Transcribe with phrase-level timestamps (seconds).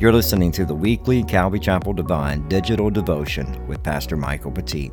[0.00, 4.90] You're listening to the weekly Calvary Chapel Devine digital devotion with Pastor Michael Petit.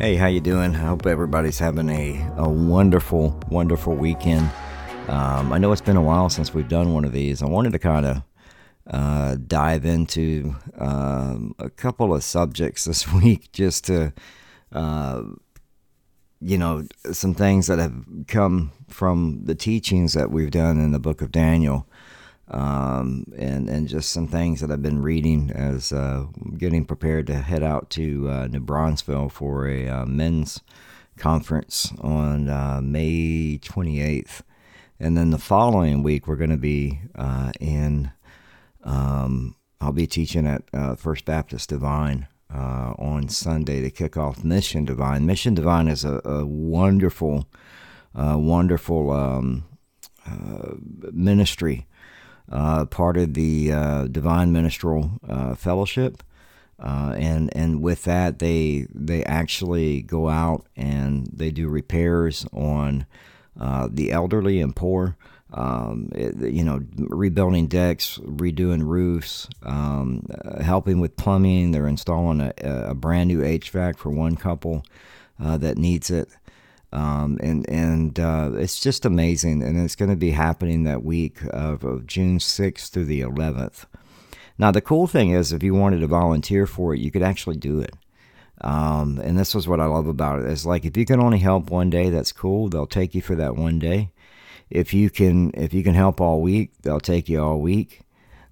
[0.00, 0.74] Hey, how you doing?
[0.74, 4.50] I hope everybody's having a, a wonderful, wonderful weekend.
[5.06, 7.44] Um, I know it's been a while since we've done one of these.
[7.44, 8.22] I wanted to kind of
[8.88, 14.12] uh, dive into um, a couple of subjects this week just to,
[14.72, 15.22] uh,
[16.40, 20.98] you know, some things that have come from the teachings that we've done in the
[20.98, 21.86] book of Daniel
[22.48, 27.34] um, and and just some things that I've been reading as uh, getting prepared to
[27.34, 30.60] head out to uh, New Braunfels for a uh, men's
[31.16, 34.42] conference on uh, May 28th,
[35.00, 38.12] and then the following week we're going to be uh, in.
[38.84, 44.86] Um, I'll be teaching at uh, First Baptist Devine on Sunday to kick off Mission
[44.86, 45.26] Devine.
[45.26, 47.46] Mission Devine is a, a wonderful,
[48.14, 49.64] wonderful um,
[51.12, 51.86] ministry
[52.50, 56.22] part of the uh, Devine Ministerial uh, Fellowship.
[56.78, 63.06] Uh, and and with that, they they actually go out and they do repairs on
[63.58, 65.16] uh, the elderly and poor.
[65.54, 70.26] Um, you know, rebuilding decks, redoing roofs, um,
[70.60, 71.70] helping with plumbing.
[71.70, 74.84] They're installing a, a, brand new HVAC for one couple
[75.38, 76.28] that needs it.
[76.96, 81.42] Um, and and uh, it's just amazing, and it's going to be happening that week
[81.50, 83.84] of, of, June 6th through the 11th.
[84.56, 87.58] Now, the cool thing is, if you wanted to volunteer for it, you could actually
[87.58, 87.94] do it.
[88.62, 90.46] Um, and this was what I love about it.
[90.46, 92.70] It's like if you can only help one day, that's cool.
[92.70, 94.08] They'll take you for that one day.
[94.70, 98.05] If you can, if you can help all week, they'll take you all week.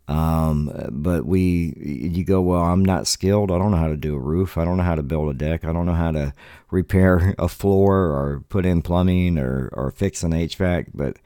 [0.06, 3.50] Um, but we, you go, well, I'm not skilled.
[3.50, 4.58] I don't know how to do a roof.
[4.58, 5.64] I don't know how to build a deck.
[5.64, 6.34] I don't know how to
[6.70, 10.88] repair a floor or put in plumbing or, or fix an HVAC.
[10.92, 11.16] But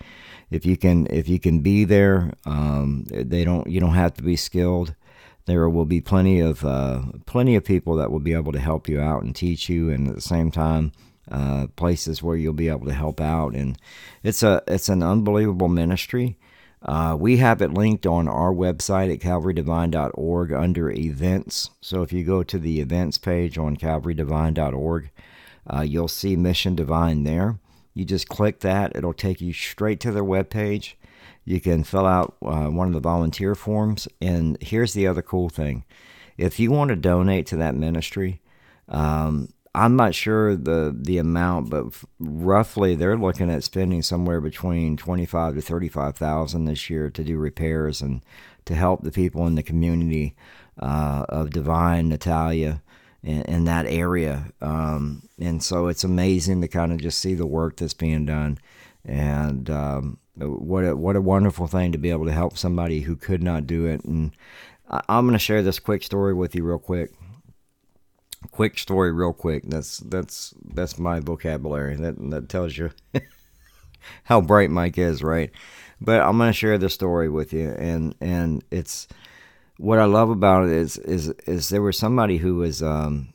[0.50, 4.22] if you can, if you can be there, um, they don't, you don't have to
[4.22, 4.94] be skilled.
[5.47, 8.88] There will be plenty of, uh, plenty of people that will be able to help
[8.88, 9.91] you out and teach you.
[9.91, 10.92] And at the same time,
[11.31, 13.54] uh, places where you'll be able to help out.
[13.54, 13.76] And
[14.22, 16.38] it's a, it's an unbelievable ministry.
[16.82, 21.70] Uh, we have it linked on our website at calvarydevine.org under events.
[21.80, 25.10] So if you go to the events page on calvarydevine.org,
[25.66, 27.58] uh, you'll see Mission Devine there.
[27.94, 30.94] You just click that, it'll take you straight to their webpage.
[31.44, 34.06] You can fill out uh, one of the volunteer forms.
[34.20, 35.84] And here's the other cool thing
[36.36, 38.40] if you want to donate to that ministry,
[38.88, 41.86] um, I'm not sure the the amount, but
[42.18, 47.10] roughly they're looking at spending somewhere between twenty five to thirty five thousand this year
[47.10, 48.22] to do repairs and
[48.64, 50.34] to help the people in the community
[50.78, 52.82] uh, of Devine Natalia
[53.22, 54.52] in, in that area.
[54.60, 58.58] Um, and so it's amazing to kind of just see the work that's being done,
[59.04, 63.16] and um, what a, what a wonderful thing to be able to help somebody who
[63.16, 64.04] could not do it.
[64.04, 64.32] And
[64.90, 67.12] I, I'm going to share this quick story with you real quick
[68.50, 69.64] quick story real quick.
[69.66, 71.97] That's that's that's my vocabulary.
[71.97, 72.91] That that tells you
[74.25, 75.50] how bright mike is right?
[76.00, 79.08] But i'm going to share this story with you and and it's
[79.78, 83.32] what i love about it is is is there was somebody who was um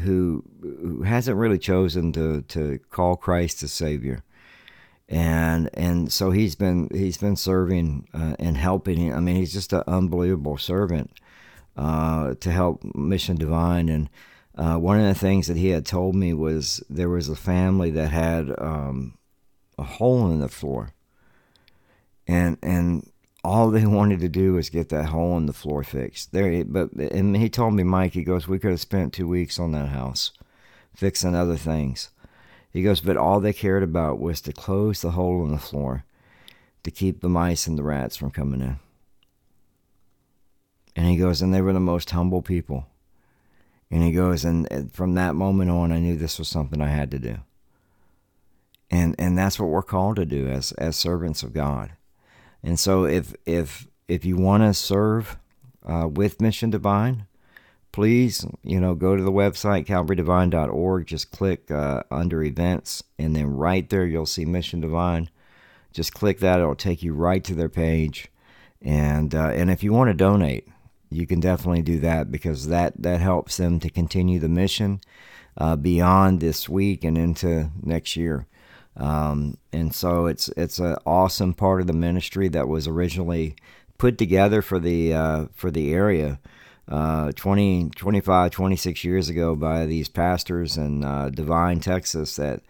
[0.00, 4.24] who who hasn't really chosen to to call christ a savior.
[5.10, 9.72] And and so he's been he's been serving uh, and helping i mean he's just
[9.72, 11.12] an unbelievable servant
[11.78, 13.88] uh, to help Mission Devine.
[13.88, 14.10] And
[14.56, 17.90] uh, one of the things that he had told me was there was a family
[17.92, 19.16] that had um,
[19.78, 20.90] a hole in the floor,
[22.26, 23.08] and and
[23.44, 26.32] all they wanted to do was get that hole in the floor fixed.
[26.32, 29.60] There, but and he told me, Mike, he goes, we could have spent two weeks
[29.60, 30.32] on that house,
[30.94, 32.10] fixing other things.
[32.72, 36.04] He goes, but all they cared about was to close the hole in the floor,
[36.82, 38.78] to keep the mice and the rats from coming in.
[40.98, 42.88] And he goes, and they were the most humble people.
[43.88, 47.12] And he goes, and from that moment on, I knew this was something I had
[47.12, 47.38] to do.
[48.90, 51.92] And and that's what we're called to do as as servants of God.
[52.64, 55.38] And so, if if if you want to serve
[55.86, 57.28] uh, with Mission Devine,
[57.92, 61.06] please, you know, go to the website calvarydevine.org.
[61.06, 65.30] Just click uh, under events, and then right there you'll see Mission Devine.
[65.92, 68.32] Just click that; it'll take you right to their page.
[68.82, 70.66] And uh, and if you want to donate,
[71.10, 75.00] you can definitely do that because that that helps them to continue the mission
[75.56, 78.46] uh, beyond this week and into next year.
[78.96, 83.56] Um, and so it's it's an awesome part of the ministry that was originally
[83.96, 86.40] put together for the uh, for the area
[86.88, 92.62] uh, 20, 25, 26 years ago by these pastors in uh, Devine, Texas that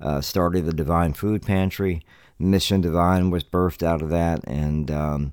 [0.00, 2.04] uh, started the Devine Food Pantry.
[2.38, 5.32] Mission Devine was birthed out of that, and um,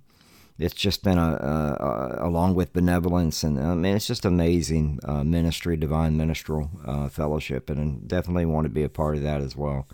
[0.62, 5.00] it's just been a, a, a, along with benevolence and I mean it's just amazing
[5.04, 9.42] uh, ministry, Devine ministerial uh, fellowship, and definitely want to be a part of that
[9.42, 9.88] as well.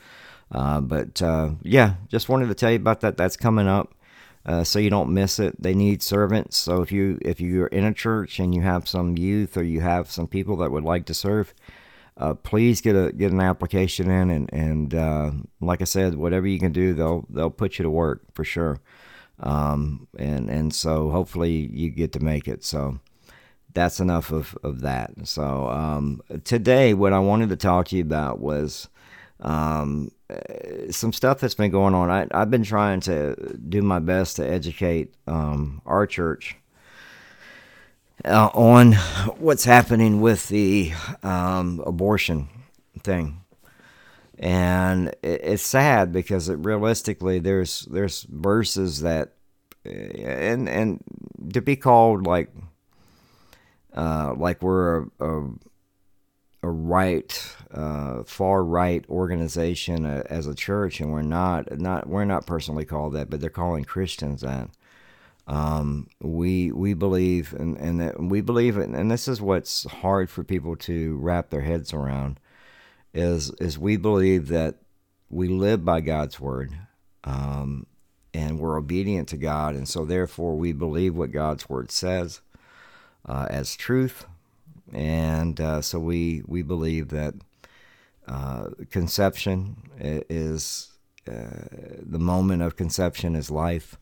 [0.51, 3.17] Uh, but uh, yeah, just wanted to tell you about that.
[3.17, 3.93] That's coming up.
[4.45, 5.61] Uh, so you don't miss it.
[5.61, 6.55] They need servants.
[6.55, 9.81] So if you if you're in a church and you have some youth or you
[9.81, 11.53] have some people that would like to serve,
[12.17, 16.59] uh, please get a get an application in and and like I said, whatever you
[16.59, 18.79] can do, they'll they'll put you to work for sure.
[19.39, 22.63] Um, and and so hopefully you get to make it.
[22.63, 22.99] So
[23.73, 25.11] that's enough of of that.
[25.23, 28.89] So um, today, what I wanted to talk to you about was
[29.39, 32.09] um, uh, some stuff that's been going on.
[32.09, 33.35] I, have been trying to
[33.69, 36.55] do my best to educate um, our church
[38.25, 38.93] uh, on
[39.37, 40.93] what's happening with the
[41.23, 42.49] um, abortion
[43.03, 43.41] thing.
[44.39, 49.33] And it, it's sad because it, realistically, there's there's verses that,
[49.85, 51.03] uh, and and
[51.53, 52.51] to be called like
[53.93, 55.49] uh, like we're a, a
[56.63, 62.25] a right, uh, far right organization uh, as a church, and we're not not we're
[62.25, 64.69] not personally called that, but they're calling Christians that.
[65.47, 70.29] Um, we we believe and and that we believe in, and this is what's hard
[70.29, 72.39] for people to wrap their heads around
[73.13, 74.75] is is we believe that
[75.29, 76.71] we live by God's word.
[77.23, 77.85] Um,
[78.33, 82.41] and we're obedient to God, and so therefore we believe what God's word says
[83.25, 84.25] uh, as truth,
[84.93, 87.33] and uh, so we we believe that
[88.27, 90.91] uh, conception is
[91.27, 91.67] uh,
[92.05, 93.97] the moment of conception is life,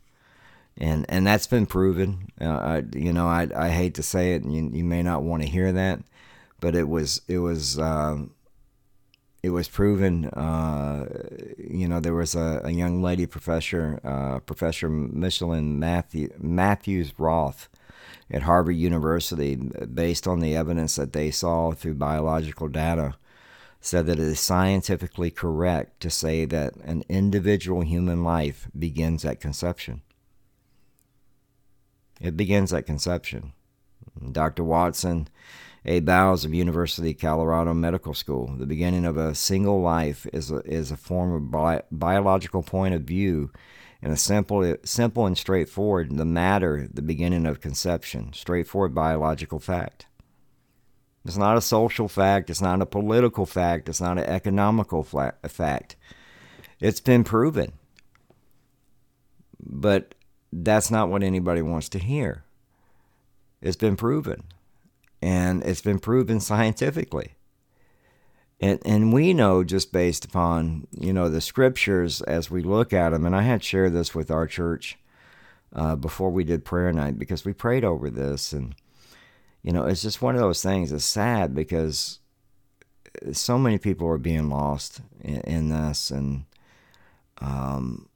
[0.78, 2.28] and and that's been proven.
[2.40, 5.24] Uh, I, you know, I I hate to say it, and you, you may not
[5.24, 6.02] want to hear that,
[6.60, 7.80] but it was it was.
[7.80, 8.32] Um,
[9.46, 11.06] it was proven, uh,
[11.60, 17.70] you know, there was a, a young lady professor, uh, Professor Micheline Matthew, Matthews Roth,
[18.32, 23.18] at Harvard University, based on the evidence that they saw through biological data,
[23.80, 29.40] said that it is scientifically correct to say that an individual human life begins at
[29.40, 30.02] conception.
[32.20, 33.54] It begins at conception.
[34.32, 34.64] Dr.
[34.64, 35.28] Watson
[35.88, 36.00] A.
[36.00, 40.58] Bowes of University of Colorado Medical School, the beginning of a single life is a,
[40.62, 43.52] is a form of bi- biological point of view
[44.02, 50.08] and a simple, simple and straightforward, the matter, the beginning of conception, straightforward biological fact.
[51.24, 55.96] It's not a social fact, it's not a political fact, it's not an economical fact.
[56.80, 57.74] It's been proven.
[59.60, 60.14] But
[60.52, 62.44] that's not what anybody wants to hear.
[63.62, 64.44] It's been proven.
[65.26, 67.32] And it's been proven scientifically.
[68.62, 73.10] And, and we know just based upon you know the scriptures as we look at
[73.10, 74.98] them and i had shared this with our church
[75.76, 78.54] uh, before we did prayer night because we prayed over this.
[78.54, 78.76] And
[79.62, 82.20] you know it's just one of those things it's sad because
[83.32, 86.12] so many people are being lost in, in this.
[86.12, 86.46] And
[87.40, 88.08] um,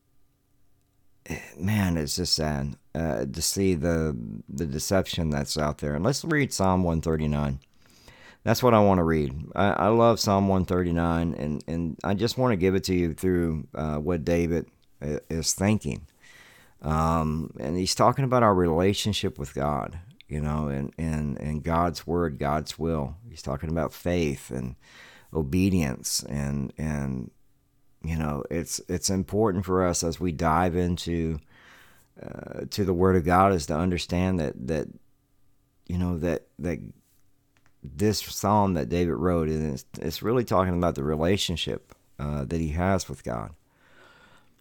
[1.57, 4.17] man it's just sad uh, to see the
[4.47, 7.59] the deception that's out there and let's read psalm 139
[8.43, 9.35] that's what I want to read.
[9.53, 13.13] I, I, love Psalm 139, and, and I just want to give it to you
[13.13, 14.65] through uh, what David
[15.01, 16.07] is thinking.
[16.81, 22.07] Um, and he's talking about our relationship with God, you know, and, and, and God's
[22.07, 23.15] word, God's will.
[23.29, 24.75] He's talking about faith and
[25.33, 27.31] obedience, and and
[28.01, 31.39] you know, it's it's important for us as we dive into
[32.21, 34.87] uh, to the Word of God is to understand that that
[35.87, 36.79] you know that that
[37.81, 42.59] this psalm that David wrote, and it's, it's really talking about the relationship uh, that
[42.59, 43.51] he has with God.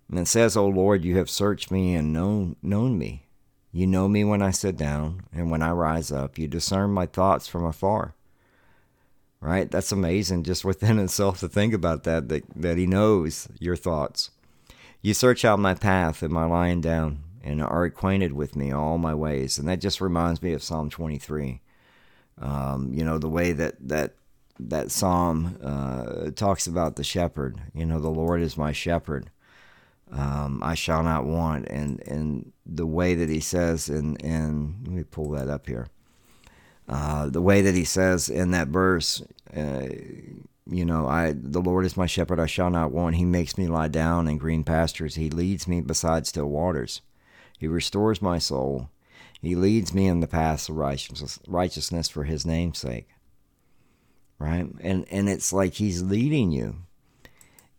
[0.08, 3.26] And it says, "O Lord, you have searched me and known known me.
[3.72, 6.38] You know me when I sit down and when I rise up.
[6.38, 8.14] You discern my thoughts from afar."
[9.40, 9.70] Right?
[9.70, 14.30] That's amazing just within itself to think about that, that, that he knows your thoughts.
[15.00, 18.98] You search out my path and my lying down and are acquainted with me all
[18.98, 19.58] my ways.
[19.58, 21.60] And that just reminds me of Psalm 23
[22.40, 24.14] um, you know the way that that
[24.60, 27.60] that psalm uh, talks about the shepherd.
[27.74, 29.30] You know, the Lord is my shepherd.
[30.10, 34.92] Um, I shall not want, and and the way that he says, and and let
[34.92, 35.88] me pull that up here.
[36.88, 39.22] Uh, the way that he says in that verse,
[39.54, 39.86] uh,
[40.66, 43.16] you know, I the Lord is my shepherd; I shall not want.
[43.16, 45.16] He makes me lie down in green pastures.
[45.16, 47.02] He leads me beside still waters.
[47.58, 48.90] He restores my soul.
[49.42, 53.08] He leads me in the paths of righteousness, for his name's sake.
[54.38, 54.66] Right?
[54.80, 56.76] And and it's like he's leading you.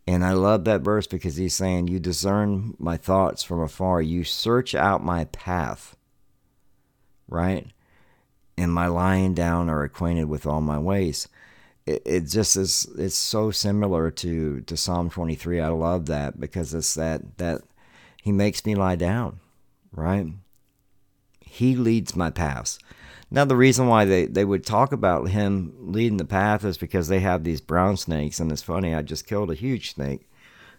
[0.06, 4.02] And I love that verse because he's saying, You discern my thoughts from afar.
[4.02, 5.96] You search out my path.
[7.28, 7.66] right?
[8.56, 11.28] And my lying down are acquainted with all my ways.
[11.86, 12.86] It, it just is.
[12.98, 15.60] It's so similar to to Psalm 23.
[15.60, 17.62] I love that because it's that that
[18.22, 19.40] He makes me lie down,
[19.92, 20.26] right?
[21.40, 22.78] He leads my paths.
[23.30, 27.08] Now, the reason why they, they would talk about him leading the path is because
[27.08, 28.40] they have these brown snakes.
[28.40, 30.28] And it's funny, I just killed a huge snake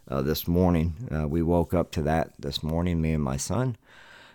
[0.10, 0.96] uh, this morning.
[1.13, 3.77] Uh, we woke up to that this morning, me and my son.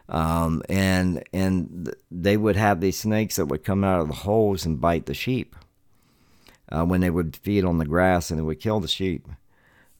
[0.08, 4.64] Um, and and they would have these snakes that would come out of the holes
[4.64, 5.56] and bite the sheep
[6.70, 9.26] uh, when they would feed on the grass and it would kill the sheep.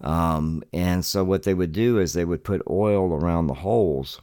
[0.01, 4.21] Um, and so what they would do is they would put oil around the holes,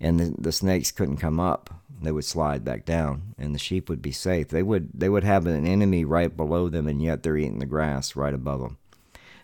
[0.00, 1.70] and the, the snakes couldn't come up.
[2.00, 4.48] They would slide back down, and the sheep would be safe.
[4.48, 7.66] They would they would have an enemy right below them, and yet they're eating the
[7.66, 8.78] grass right above them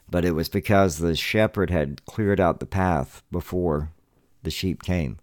[0.08, 3.90] but it was because the shepherd had cleared out the path before
[4.42, 5.18] the sheep came.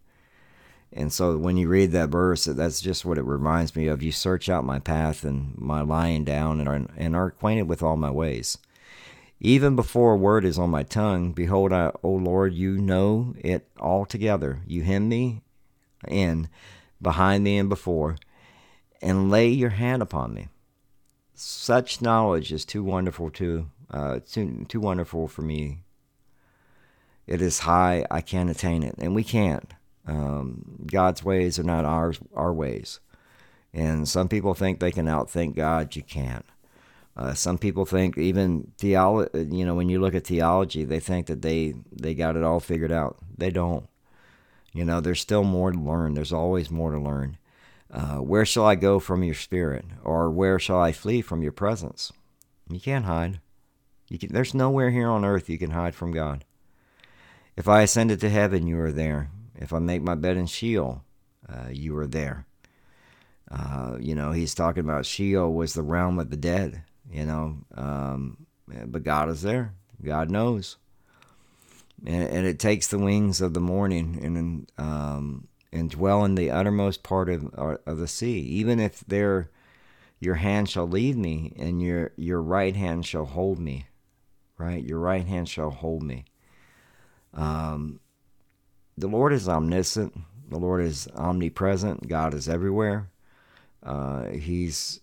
[0.94, 4.04] And so when you read that verse, that's just what it reminds me of.
[4.04, 7.82] You search out my path and my lying down and are, and are acquainted with
[7.82, 8.58] all my ways.
[9.44, 13.68] Even before a word is on my tongue, behold, I, O Lord, you know it
[13.80, 14.62] altogether.
[14.68, 15.42] You hem me
[16.08, 16.48] in,
[17.02, 18.18] behind me and before,
[19.02, 20.50] and lay your hand upon me.
[21.34, 25.80] Such knowledge is too wonderful to uh, too too wonderful for me.
[27.26, 28.06] It is high.
[28.12, 29.74] I can't attain it, and we can't.
[30.06, 33.00] Um, God's ways are not ours our ways,
[33.74, 35.96] and some people think they can outthink God.
[35.96, 36.46] You can't.
[37.16, 39.48] Uh, some people think even theology.
[39.52, 42.60] You know, when you look at theology, they think that they they got it all
[42.60, 43.18] figured out.
[43.38, 43.88] They don't.
[44.74, 46.14] You know, there's still more to learn.
[46.14, 47.38] There's always more to learn.
[47.92, 51.52] Uh, where shall I go from your spirit, or where shall I flee from your
[51.52, 52.14] presence?
[52.70, 53.42] You can't hide.
[54.08, 56.46] You can, there's nowhere here on earth you can hide from God.
[57.58, 59.30] If I ascended to heaven, you are there.
[59.56, 61.04] If I make my bed in Sheol,
[61.50, 62.46] uh, you are there.
[63.50, 67.58] Uh, you know, he's talking about Sheol was the realm of the dead, you know,
[67.76, 68.46] um,
[68.86, 69.74] but God is there.
[70.04, 70.78] God knows.
[72.06, 76.50] And, and, it takes the wings of the morning and um, and dwell in the
[76.50, 78.40] uttermost part of, uh, of the sea.
[78.40, 79.52] Even if there,
[80.20, 83.86] your hand shall lead me, and your your right hand shall hold me
[84.62, 84.84] right?
[84.84, 86.26] Your right hand shall hold me.
[87.34, 88.00] Um,
[88.98, 90.16] the Lord is omniscient.
[90.50, 92.08] The Lord is omnipresent.
[92.08, 93.10] God is everywhere.
[93.82, 95.01] Uh, he's,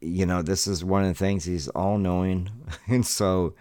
[0.00, 1.44] you know, this is one of the things.
[1.44, 2.50] He's all knowing,
[2.86, 3.54] and so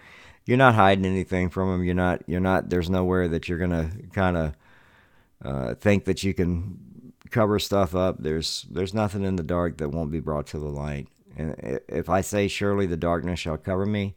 [0.46, 1.84] you're not hiding anything from him.
[1.84, 2.24] You're not.
[2.28, 2.70] You're not.
[2.70, 4.56] There's nowhere that you're gonna kind of
[5.44, 8.18] uh, think that you can cover stuff up.
[8.20, 11.08] There's there's nothing in the dark that won't be brought to the light.
[11.38, 14.16] And if I say, surely the darkness shall cover me,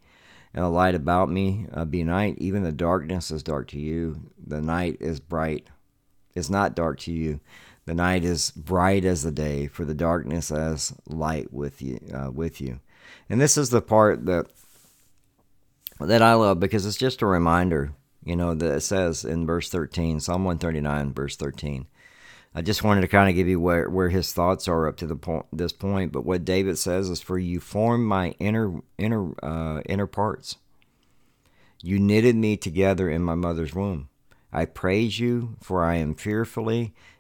[0.55, 2.37] and the light about me uh, be night.
[2.39, 4.33] Even the darkness is dark to you.
[4.45, 5.69] The night is bright.
[6.35, 7.41] It's not dark to you.
[7.85, 11.99] The night is bright as the day, for the darkness as light with you.
[12.15, 12.81] Uh, with you,
[13.29, 14.47] and this is the part that
[15.99, 17.93] that I love because it's just a reminder.
[18.25, 21.87] You know that it says in verse thirteen, Psalm one thirty nine, verse thirteen.
[22.55, 25.07] I just wanted to kind of give you where, where his thoughts are up to
[25.07, 26.13] the point this point.
[26.13, 30.57] But what David says is, "For you formed my inner inner uh, inner parts.
[31.83, 34.09] You knitted me together in my mother's womb.
[34.53, 36.95] I praise you, for I am fearfully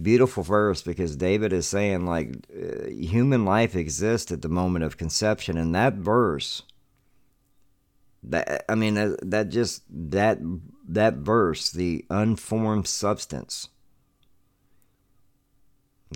[0.00, 4.96] Beautiful verse because David is saying, like, uh, human life exists at the moment of
[4.96, 5.56] conception.
[5.56, 6.62] And that verse,
[8.22, 10.38] that I mean, that, that just, that,
[10.88, 13.68] that verse, the unformed substance,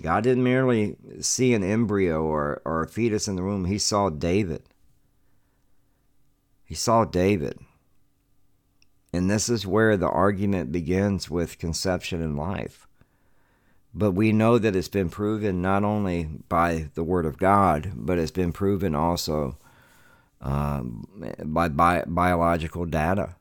[0.01, 4.09] God didn't merely see an embryo or, or a fetus in the womb, He saw
[4.09, 4.63] David.
[6.63, 7.59] He saw David.
[9.11, 12.87] And this is where the argument begins with conception and life.
[13.93, 18.17] But we know that it's been proven not only by the Word of God, but
[18.17, 19.57] it's been proven also
[20.41, 21.05] um,
[21.45, 23.35] by bi- biological data.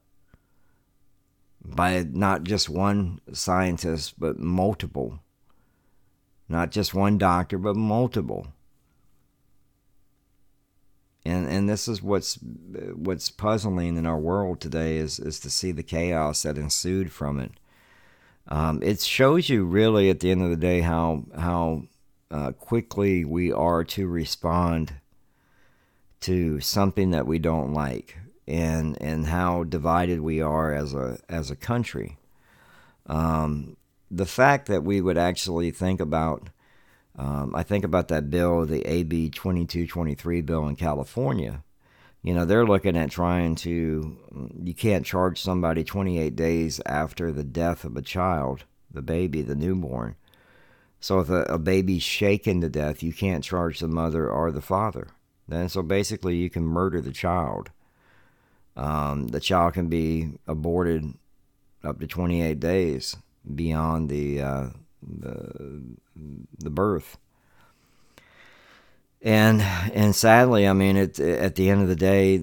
[1.64, 5.20] By not just one scientist, but multiple
[6.52, 8.48] not just one doctor, but multiple.
[11.24, 12.38] And and this is what's
[12.94, 17.40] what's puzzling in our world today is is to see the chaos that ensued from
[17.40, 17.52] it.
[18.48, 21.84] Um, it shows you really at the end of the day how how
[22.30, 24.94] uh, quickly we are to respond
[26.20, 31.50] to something that we don't like and and how divided we are as a as
[31.50, 32.18] a country.
[33.06, 33.76] Um,
[34.10, 36.50] the fact that we would actually think about,
[37.16, 41.62] um, I think about that bill, the AB 2223 bill in California.
[42.22, 44.16] You know, they're looking at trying to,
[44.62, 49.56] you can't charge somebody 28 days after the death of a child, the baby, the
[49.56, 50.14] newborn.
[51.00, 54.60] So if a, a baby's shaken to death, you can't charge the mother or the
[54.60, 55.08] father.
[55.48, 57.70] Then so basically, you can murder the child.
[58.76, 61.14] Um, the child can be aborted
[61.82, 63.16] up to 28 days
[63.54, 64.68] beyond the uh,
[65.02, 65.82] the,
[66.58, 67.18] the birth.
[69.22, 72.42] And and sadly, I mean, it, at the end of the day,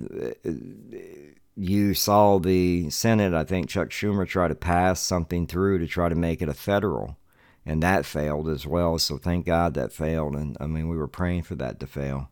[1.56, 3.34] you saw the Senate.
[3.34, 6.54] I think Chuck Schumer try to pass something through to try to make it a
[6.54, 7.18] federal,
[7.66, 8.98] and that failed as well.
[8.98, 10.36] So thank God that failed.
[10.36, 12.30] And I mean, we were praying for that to fail.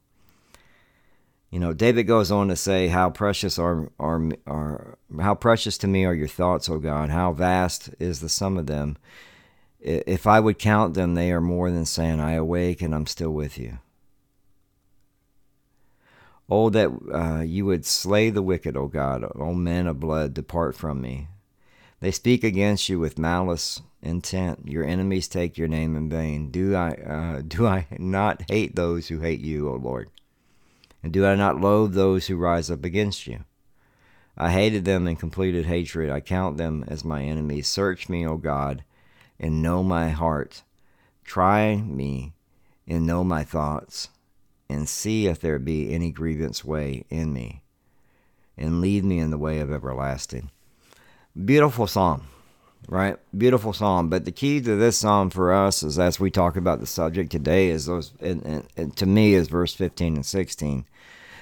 [1.52, 5.88] You know, David goes on to say, "How precious are are are how precious to
[5.88, 7.10] me are your thoughts, O God.
[7.10, 8.98] How vast is the sum of them.
[9.82, 12.22] If I would count them, they are more than sand.
[12.22, 13.80] I awake and I'm still with you.
[16.50, 19.26] Oh, that uh, you would slay the wicked, O God.
[19.36, 21.28] O men of blood, depart from me.
[22.00, 24.68] They speak against you with malice intent.
[24.68, 26.52] Your enemies take your name in vain.
[26.52, 30.10] Do I uh, do I not hate those who hate you, O Lord?"
[31.04, 33.46] And do I not loathe those who rise up against you?
[34.38, 36.10] I hated them in completed hatred.
[36.10, 37.68] I count them as my enemies.
[37.68, 38.84] Search me, O God,
[39.40, 40.64] and know my heart.
[41.24, 42.34] Try me
[42.88, 44.10] and know my thoughts,
[44.70, 47.64] and see if there be any grievance way in me,
[48.58, 50.52] and lead me in the way of everlasting.
[51.46, 52.28] Beautiful psalm,
[52.88, 53.18] right?
[53.38, 54.10] Beautiful psalm.
[54.10, 57.32] But the key to this psalm for us is as we talk about the subject
[57.32, 60.86] today is those, and, and, and to me, is verse 15 and 16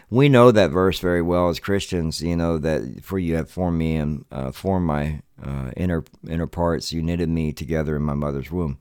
[0.10, 2.22] we know that verse very well as Christians.
[2.22, 6.48] You know that for you have formed me and uh, formed my uh, inner inner
[6.48, 6.92] parts.
[6.94, 8.78] You knitted me together in my mother's womb.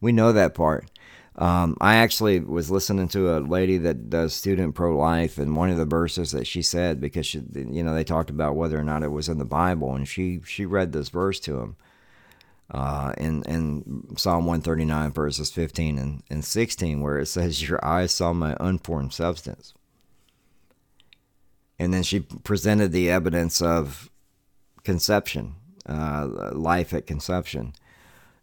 [0.00, 0.86] We know that part.
[1.38, 5.70] Um, I actually was listening to a lady that does student pro life, and one
[5.70, 8.84] of the verses that she said because she, you know they talked about whether or
[8.84, 11.76] not it was in the Bible, and she she read this verse to him.
[12.70, 18.12] Uh, in, in Psalm 139, verses 15 and, and 16, where it says, Your eyes
[18.12, 19.72] saw my unformed substance
[21.78, 24.10] and then she presented the evidence of
[24.84, 25.54] conception,
[25.88, 27.72] uh, life at conception,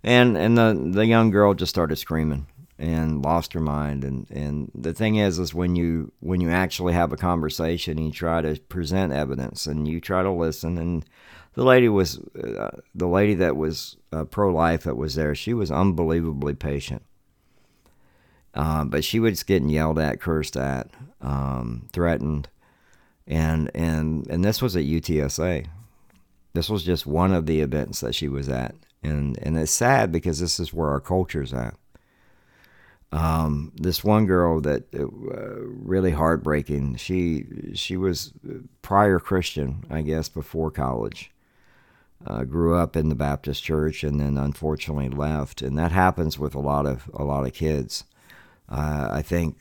[0.03, 4.03] and and the the young girl just started screaming and lost her mind.
[4.03, 8.11] And and the thing is, is when you when you actually have a conversation, you
[8.11, 10.77] try to present evidence and you try to listen.
[10.77, 11.05] And
[11.53, 15.35] the lady was uh, the lady that was uh, pro life that was there.
[15.35, 17.03] She was unbelievably patient.
[18.53, 22.47] Uh, but she was getting yelled at, cursed at, um, threatened
[23.27, 25.67] and and and this was at UTSA.
[26.53, 30.11] This was just one of the events that she was at, and and it's sad
[30.11, 31.75] because this is where our culture's at.
[33.11, 36.97] Um, this one girl that uh, really heartbreaking.
[36.97, 38.33] She she was
[38.81, 41.31] prior Christian, I guess, before college.
[42.25, 46.55] Uh, grew up in the Baptist church and then unfortunately left, and that happens with
[46.55, 48.03] a lot of a lot of kids.
[48.67, 49.57] Uh, I think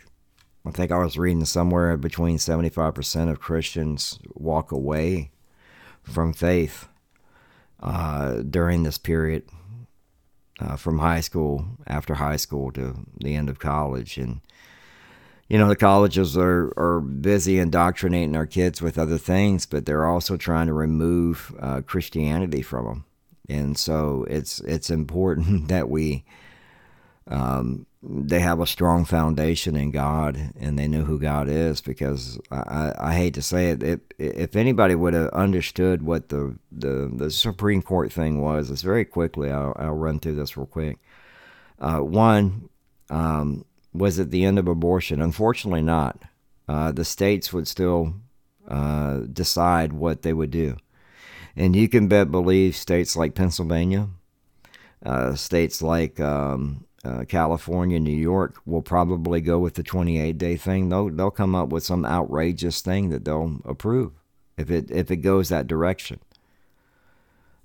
[0.66, 5.30] I think I was reading somewhere between 75% of Christians walk away
[6.02, 6.88] from faith
[7.80, 9.44] uh, during this period
[10.64, 14.16] uh, from high school, after high school to the end of college.
[14.16, 14.40] And,
[15.48, 20.06] you know, the colleges are, are busy indoctrinating our kids with other things, but they're
[20.06, 23.04] also trying to remove uh, Christianity from them.
[23.48, 26.24] And so it's it's important that we
[27.26, 32.38] um, they have a strong foundation in God and they know who God is because
[32.50, 37.10] I, I hate to say it, it if anybody would have understood what the, the,
[37.14, 40.98] the Supreme Court thing was, it's very quickly, I'll, I'll run through this real quick.
[41.78, 42.68] Uh, one,
[43.08, 45.22] um, was it the end of abortion?
[45.22, 46.22] Unfortunately, not.
[46.68, 48.14] Uh, the states would still
[48.68, 50.76] uh, decide what they would do.
[51.56, 54.08] And you can bet believe states like Pennsylvania,
[55.04, 60.56] uh, states like um, uh, California, New York will probably go with the 28 day
[60.56, 60.88] thing.
[60.88, 64.12] They'll they'll come up with some outrageous thing that they'll approve
[64.56, 66.20] if it if it goes that direction.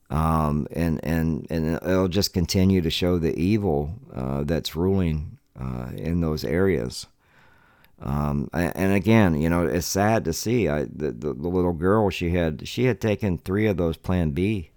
[0.09, 5.89] Um, and and and it'll just continue to show the evil uh, that's ruling uh,
[5.95, 7.07] in those areas.
[8.01, 10.69] Um, and again, you know, it's sad to see.
[10.69, 14.31] I the, the, the, little girl she had she had taken three of those Plan
[14.31, 14.71] B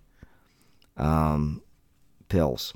[0.97, 1.63] um,
[2.29, 2.75] pills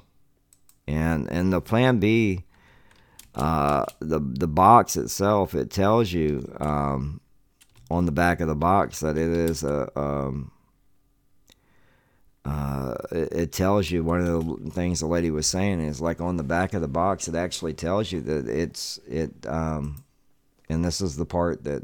[0.87, 2.44] and and the Plan B
[3.35, 7.20] uh, the the box itself it tells you um,
[7.90, 10.51] on the back of the box that it is a um,
[12.44, 16.20] uh, it, it, tells you one of the things the lady was saying is like
[16.20, 20.05] on the back of the box it actually tells you that it's it um,
[20.68, 21.83] and this is the part that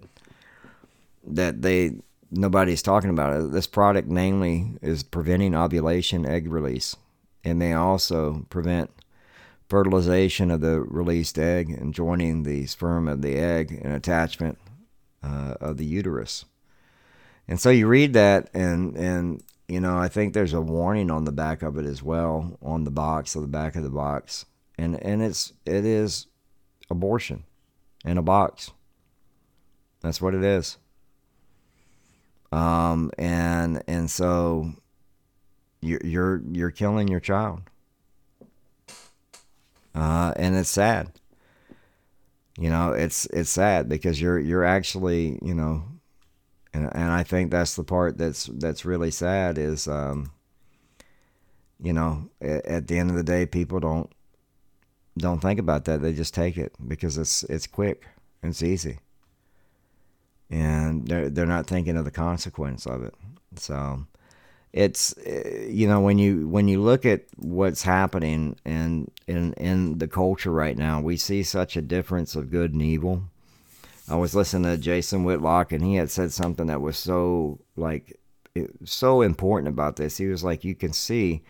[1.24, 1.92] that they
[2.32, 3.52] nobody's talking about.
[3.52, 6.96] This product namely is preventing ovulation egg release.
[7.44, 8.90] It they also prevent
[9.68, 14.58] fertilization of the released egg and joining the sperm of the egg and attachment
[15.22, 16.44] uh, of the uterus.
[17.48, 21.24] And so you read that, and and you know I think there's a warning on
[21.24, 24.46] the back of it as well, on the box, on the back of the box,
[24.78, 26.26] and and it's it is
[26.90, 27.44] abortion
[28.04, 28.70] in a box.
[30.02, 30.78] That's what it is.
[32.52, 34.74] Um, and and so
[35.82, 37.60] you're you're you're killing your child
[39.94, 41.12] uh, and it's sad.
[42.58, 45.84] You know, it's it's sad because you're you're actually you know,
[46.72, 50.30] and and I think that's the part that's that's really sad is, um,
[51.82, 54.10] you know, at, at the end of the day, people don't
[55.18, 56.02] don't think about that.
[56.02, 58.04] They just take it because it's it's quick,
[58.42, 58.98] and it's easy,
[60.50, 63.14] and they're they're not thinking of the consequence of it.
[63.56, 64.06] So
[64.72, 69.98] it's eh, you know when you when you look at what's happening in in in
[69.98, 73.24] the culture right now, we see such a difference of good and evil.
[74.08, 78.18] I was listening to Jason Whitlock, and he had said something that was so like
[78.84, 80.16] so important about this.
[80.16, 81.42] He was like, you can see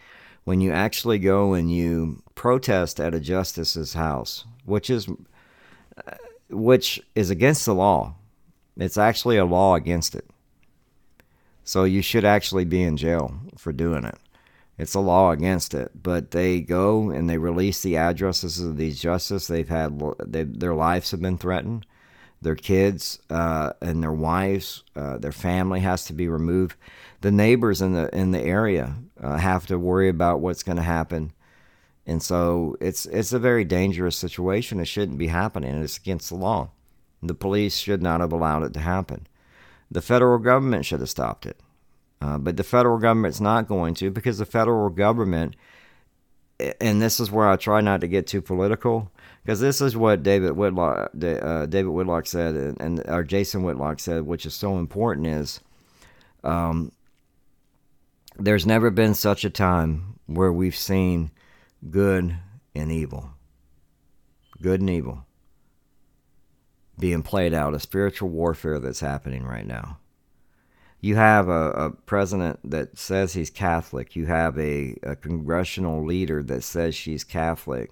[0.45, 6.17] when you actually go and you protest at a justice's house, which is uh,
[6.51, 8.15] which is against the law.
[8.77, 10.29] It's actually a law against it.
[11.65, 14.19] So you should actually be in jail for doing it.
[14.79, 19.01] It's a law against it, but they go and they release the addresses of these
[19.01, 19.47] justices.
[19.47, 21.87] They've had they, their lives have been threatened.
[22.41, 26.77] Their kids uh, and their wives, uh, their family has to be removed.
[27.21, 30.83] The neighbors in the in the area uh, have to worry about what's going to
[30.83, 31.33] happen,
[32.05, 34.81] and so it's it's a very dangerous situation.
[34.81, 35.81] It shouldn't be happening.
[35.81, 36.71] It's against the law.
[37.23, 39.29] The police should not have allowed it to happen.
[39.93, 41.61] The federal government should have stopped it.
[42.21, 45.55] Uh, but the federal government's not going to because the federal government,
[46.81, 49.11] and this is where I try not to get too political,
[49.43, 54.23] because this is what David Whitlock, uh, David Whitlock said, and, or Jason Whitlock said,
[54.23, 55.61] which is so important is,
[56.43, 56.91] um,
[58.39, 61.31] there's never been such a time where we've seen
[61.91, 62.37] good
[62.75, 63.31] and evil,
[64.63, 65.27] good and evil
[66.99, 69.99] being played out, a spiritual warfare that's happening right now.
[71.01, 74.15] You have a, a president that says he's Catholic.
[74.15, 77.91] You have a, a congressional leader that says she's Catholic.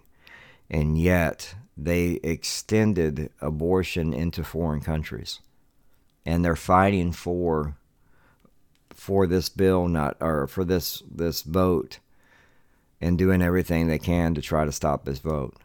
[0.70, 5.40] And yet they extended abortion into foreign countries.
[6.24, 7.76] And they're fighting for
[8.90, 12.00] for this bill not or for this this vote
[13.00, 15.56] and doing everything they can to try to stop this vote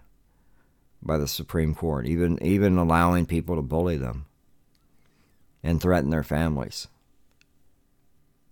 [1.05, 4.25] by the Supreme Court, even even allowing people to bully them
[5.63, 6.87] and threaten their families.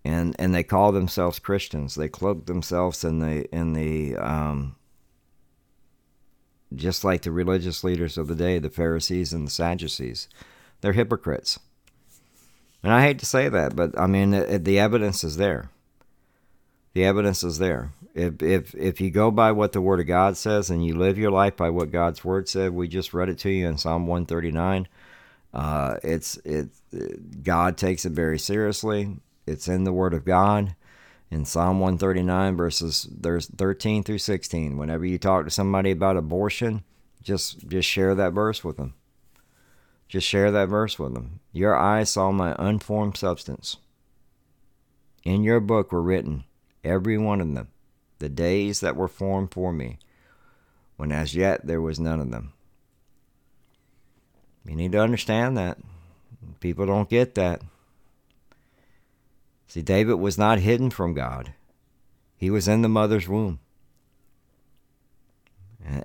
[0.06, 1.96] And and they call themselves Christians.
[1.96, 4.76] They cloak themselves in the in the um,
[6.76, 10.28] just like the religious leaders of the day, the Pharisees and the Sadducees.
[10.82, 11.60] They're hypocrites.
[12.84, 15.70] And I hate to say that, but I mean, the evidence is there.
[16.94, 17.92] The evidence is there.
[18.14, 21.18] If, if, if you go by what the Word of God says and you live
[21.18, 24.06] your life by what God's Word said, we just read it to you in Psalm
[24.06, 24.88] 139.
[25.54, 26.70] Uh, it's it,
[27.44, 29.18] God takes it very seriously.
[29.46, 30.76] It's in the Word of God
[31.34, 34.78] in Psalm 139 verses there's 13 through 16.
[34.78, 36.84] Whenever you talk to somebody about abortion,
[37.22, 38.94] just just share that verse with them.
[40.08, 41.40] Just share that verse with them.
[41.52, 43.78] Your eyes saw my unformed substance.
[45.24, 46.44] In your book were written
[46.84, 47.70] every one of them,
[48.24, 50.00] the days that were formed for me,
[50.96, 52.54] when as yet there was none of them.
[54.66, 55.78] You need to understand that.
[56.62, 57.62] People don't get that.
[59.68, 61.54] See, David was not hidden from God,
[62.38, 63.60] he was in the mother's womb.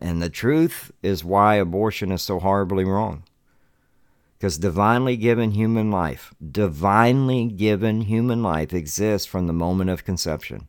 [0.00, 3.22] And the truth is why abortion is so horribly wrong.
[4.36, 10.66] Because divinely given human life, divinely given human life exists from the moment of conception.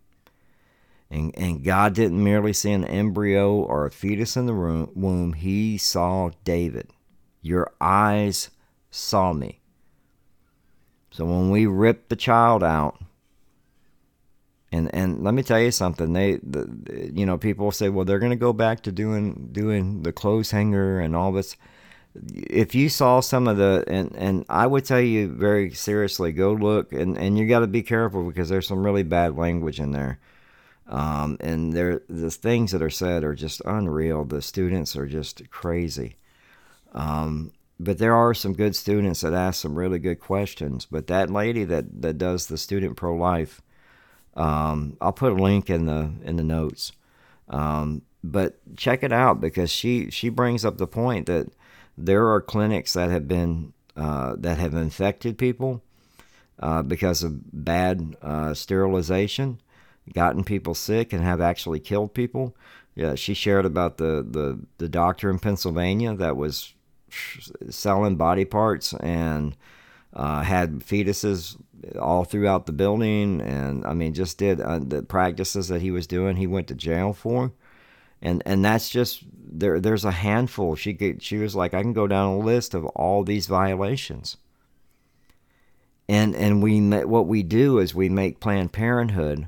[1.12, 5.78] And, and God didn't merely see an embryo or a fetus in the womb, He
[5.78, 6.89] saw David.
[7.41, 8.50] Your eyes
[8.91, 9.60] saw me.
[11.12, 12.98] So when we rip the child out
[14.72, 16.13] And and let me tell you something.
[16.13, 20.04] They, the, you know, people say, well, they're going to go back to doing doing
[20.04, 21.56] the clothes hanger and all this.
[22.34, 26.54] If you saw some of the, and and I would tell you very seriously, go
[26.54, 29.91] look, and and you got to be careful because there's some really bad language in
[29.91, 30.19] there.
[30.89, 34.25] Um, and there, the things that are said are just unreal.
[34.25, 36.17] The students are just crazy.
[36.93, 40.86] Um, but there are some good students that ask some really good questions.
[40.86, 43.62] But that lady that, that does the student pro life,
[44.36, 46.91] um, I'll put a link in the in the notes.
[47.47, 51.47] Um, but check it out because she she brings up the point that
[51.97, 55.84] there are clinics that have been uh, that have infected people
[56.60, 59.60] uh, because of bad uh, sterilization
[60.13, 62.56] gotten people sick and have actually killed people.
[62.95, 66.74] Yeah, she shared about the, the, the doctor in Pennsylvania that was
[67.69, 69.56] selling body parts and
[70.13, 71.58] uh, had fetuses
[72.00, 76.08] all throughout the building, and I mean, just did uh, the practices that he was
[76.08, 76.36] doing.
[76.36, 77.54] He went to jail for,
[78.22, 79.80] and and that's just there.
[79.80, 80.76] There's a handful.
[80.76, 84.38] She could, she was like, I can go down a list of all these violations.
[86.08, 89.48] And and we what we do is we make Planned Parenthood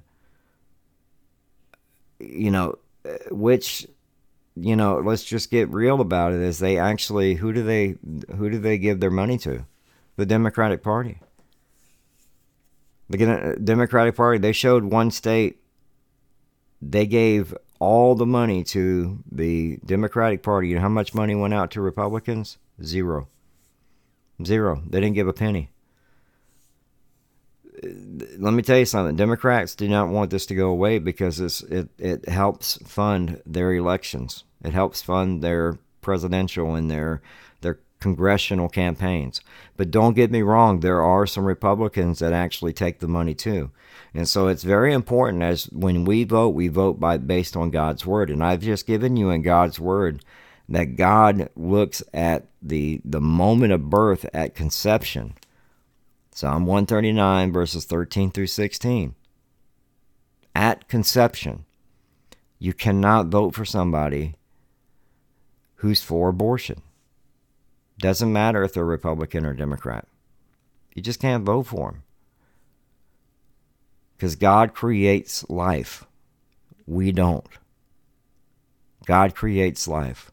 [2.21, 2.77] you know,
[3.29, 3.87] which
[4.55, 6.41] you know, let's just get real about it.
[6.41, 7.95] Is they actually who do they
[8.35, 9.65] who do they give their money to?
[10.17, 11.19] The Democratic Party.
[13.09, 14.37] The Democratic Party.
[14.39, 15.57] They showed one state.
[16.81, 20.69] They gave all the money to the Democratic Party.
[20.69, 22.57] You know how much money went out to Republicans?
[22.83, 23.27] Zero.
[24.43, 24.83] Zero.
[24.87, 25.70] They didn't give a penny
[27.83, 29.15] let me tell you something.
[29.15, 34.43] Democrats do not want this to go away because it it helps fund their elections.
[34.63, 37.21] It helps fund their presidential and their
[37.61, 39.41] their congressional campaigns.
[39.77, 43.71] But don't get me wrong, there are some Republicans that actually take the money too.
[44.13, 48.05] And so it's very important as when we vote, we vote by based on God's
[48.05, 48.29] word.
[48.29, 50.23] And I've just given you in God's word
[50.69, 55.33] that God looks at the the moment of birth at conception
[56.33, 59.15] Psalm 139, verses 13 through 16.
[60.55, 61.65] At conception,
[62.57, 64.35] you cannot vote for somebody
[65.75, 66.81] who's for abortion.
[67.99, 70.07] Doesn't matter if they're Republican or Democrat.
[70.95, 72.03] You just can't vote for them.
[74.15, 76.05] Because God creates life.
[76.85, 77.47] We don't.
[79.05, 80.31] God creates life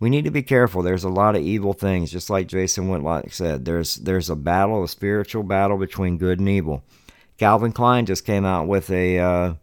[0.00, 0.82] we need to be careful.
[0.82, 3.64] There's a lot of evil things, just like Jason Whitlock said.
[3.64, 6.84] There's there's a battle, a spiritual battle between good and evil.
[7.36, 9.54] Calvin Klein just came out with a uh,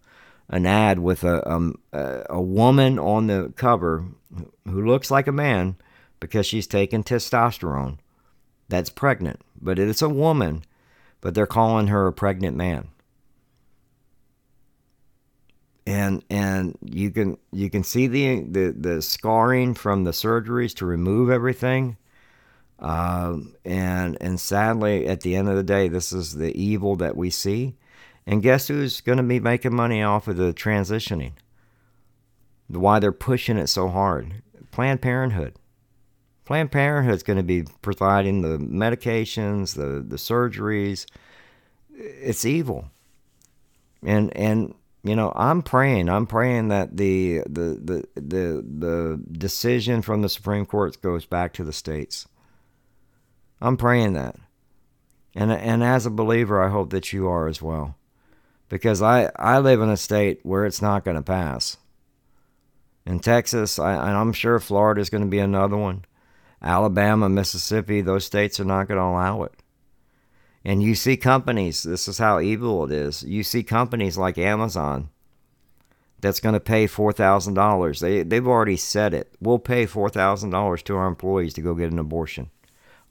[0.50, 4.06] an ad with a um, a woman on the cover
[4.68, 5.76] who looks like a man
[6.20, 7.98] because she's taken testosterone.
[8.68, 10.64] That's pregnant, but it's a woman,
[11.22, 12.90] but they're calling her a pregnant man
[15.86, 20.86] and and you can you can see the the, the scarring from the surgeries to
[20.86, 21.98] remove everything.
[22.80, 27.16] Um, and and sadly at the end of the day this is the evil that
[27.16, 27.76] we see.
[28.28, 31.34] And guess who's going to be making money off of the transitioning?
[32.68, 34.42] Why they're pushing it so hard.
[34.72, 35.54] Planned parenthood.
[36.44, 41.06] Planned parenthood's going to be providing the medications the the surgeries.
[41.94, 42.90] It's evil.
[44.04, 44.74] And and
[45.06, 46.10] you know, I'm praying.
[46.10, 51.54] I'm praying that the the the the the decision from the Supreme Court goes back
[51.54, 52.28] to the states.
[53.62, 54.36] I'm praying that.
[55.36, 57.96] And and as a believer, I hope that you are as well.
[58.68, 61.78] Because I I live in a state where it's not going to pass.
[63.06, 66.06] In Texas, I, I'm sure Florida is going to be another one.
[66.64, 69.54] Alabama, Mississippi, those states are not going to allow it.
[70.66, 73.22] And you see companies, this is how evil it is.
[73.22, 75.10] You see companies like Amazon
[76.22, 78.00] that's going to pay $4,000.
[78.00, 79.36] They, they've already said it.
[79.40, 82.50] We'll pay $4,000 to our employees to go get an abortion.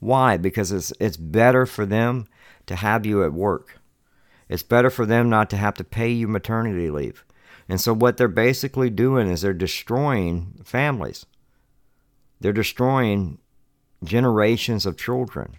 [0.00, 0.36] Why?
[0.36, 2.26] Because it's, it's better for them
[2.66, 3.78] to have you at work.
[4.48, 7.24] It's better for them not to have to pay you maternity leave.
[7.68, 11.24] And so, what they're basically doing is they're destroying families,
[12.40, 13.38] they're destroying
[14.04, 15.56] generations of children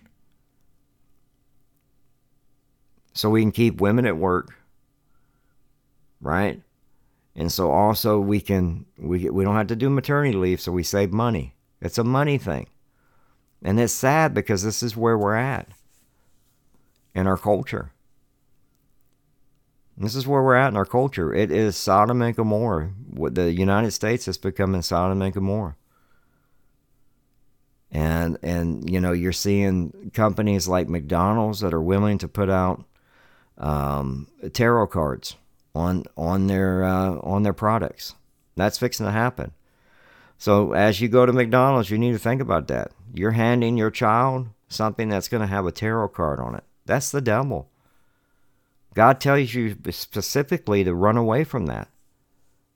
[3.15, 4.53] so we can keep women at work,
[6.21, 6.61] right?
[7.35, 10.83] And so also we can we we don't have to do maternity leave, so we
[10.83, 11.55] save money.
[11.81, 12.67] It's a money thing,
[13.63, 15.69] and it's sad because this is where we're at
[17.13, 17.91] in our culture.
[19.97, 21.33] This is where we're at in our culture.
[21.33, 22.91] It is Sodom and Gomorrah.
[23.31, 25.77] The United States is becoming Sodom and Gomorrah.
[27.91, 32.83] And and you know you're seeing companies like McDonald's that are willing to put out
[33.57, 35.35] um, tarot cards
[35.73, 38.15] on on their uh, on their products.
[38.55, 39.51] That's fixing to happen.
[40.37, 42.91] So as you go to McDonald's, you need to think about that.
[43.13, 46.63] You're handing your child something that's going to have a tarot card on it.
[46.85, 47.69] That's the devil.
[48.93, 51.89] God tells you specifically to run away from that.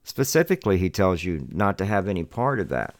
[0.04, 2.94] Specifically, he tells you not to have any part of that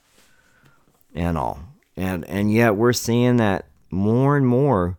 [1.14, 1.60] and all.
[1.96, 4.96] And and yet we're seeing that more and more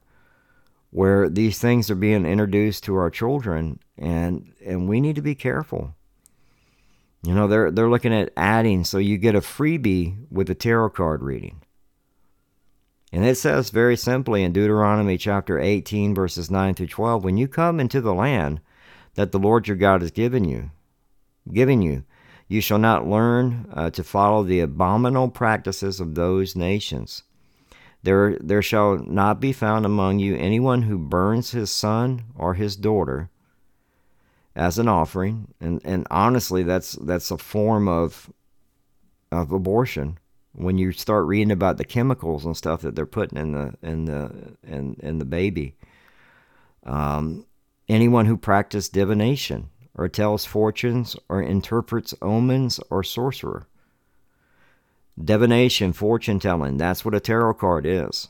[0.91, 5.35] where these things are being introduced to our children and and we need to be
[5.35, 5.95] careful.
[7.23, 10.91] You know, they're they're looking at adding so you get a freebie with a tarot
[10.91, 11.61] card reading.
[13.13, 17.47] And it says very simply in Deuteronomy chapter 18 verses 9 through 12, when you
[17.47, 18.61] come into the land
[19.15, 20.71] that the Lord your God has given you,
[21.51, 22.05] giving you,
[22.47, 27.23] you shall not learn uh, to follow the abominable practices of those nations.
[28.03, 32.75] There, there shall not be found among you anyone who burns his son or his
[32.75, 33.29] daughter
[34.55, 38.31] as an offering, and, and honestly, that's that's a form of
[39.31, 40.17] of abortion.
[40.53, 44.05] When you start reading about the chemicals and stuff that they're putting in the in
[44.05, 45.75] the in, in the baby,
[46.85, 47.45] um,
[47.87, 53.67] anyone who practices divination or tells fortunes or interprets omens or sorcerer.
[55.19, 58.29] Divination, fortune telling, that's what a tarot card is.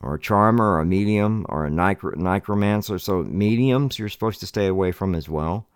[0.00, 2.98] Or a charmer, or a medium, or a necromancer.
[2.98, 5.66] So, mediums you're supposed to stay away from as well.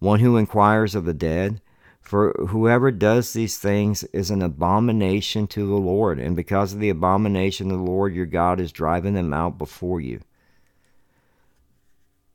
[0.00, 1.60] One who inquires of the dead.
[2.00, 6.88] For whoever does these things is an abomination to the Lord, and because of the
[6.88, 10.20] abomination of the Lord your God is driving them out before you.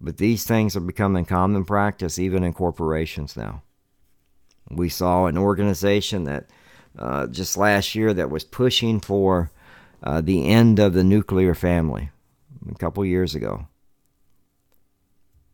[0.02, 3.64] But these things are becoming common practice even in corporations now.
[4.70, 6.50] We saw an organization that
[6.98, 9.52] uh, just last year that was pushing for
[10.04, 12.10] uh, the end of the nuclear family
[12.70, 13.68] a couple years ago.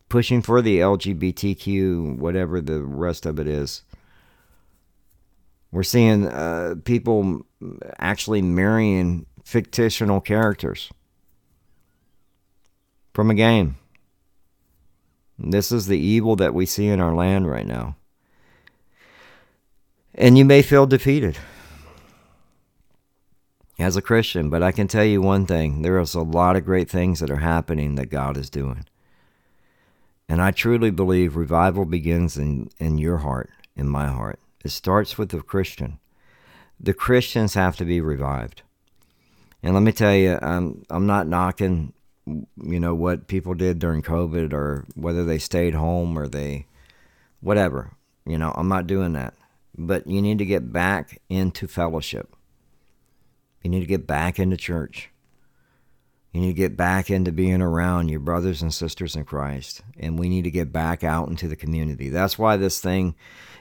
[0.09, 3.83] Pushing for the LGBTQ, whatever the rest of it is.
[5.71, 7.45] We're seeing uh, people
[7.99, 10.91] actually marrying fictional characters
[13.13, 13.77] from a game.
[15.37, 17.95] This is the evil that we see in our land right now.
[20.19, 21.37] And you may feel defeated
[23.79, 26.65] as a Christian, but I can tell you one thing there is a lot of
[26.65, 28.85] great things that are happening that God is doing.
[30.27, 34.39] And I truly believe revival begins in, in your heart, in my heart.
[34.65, 35.99] It starts with the Christian.
[36.81, 38.61] The Christians have to be revived.
[39.63, 41.93] And let me tell you, I'm, I'm not knocking,
[42.25, 46.65] you know, what people did during COVID or whether they stayed home or they,
[47.39, 47.91] whatever.
[48.25, 49.33] You know, I'm not doing that
[49.79, 52.35] but you need to get back into fellowship.
[53.63, 55.09] You need to get back into church.
[56.33, 59.81] You need to get back into being around your brothers and sisters in Christ.
[59.97, 62.09] And we need to get back out into the community.
[62.09, 63.15] That's why this thing,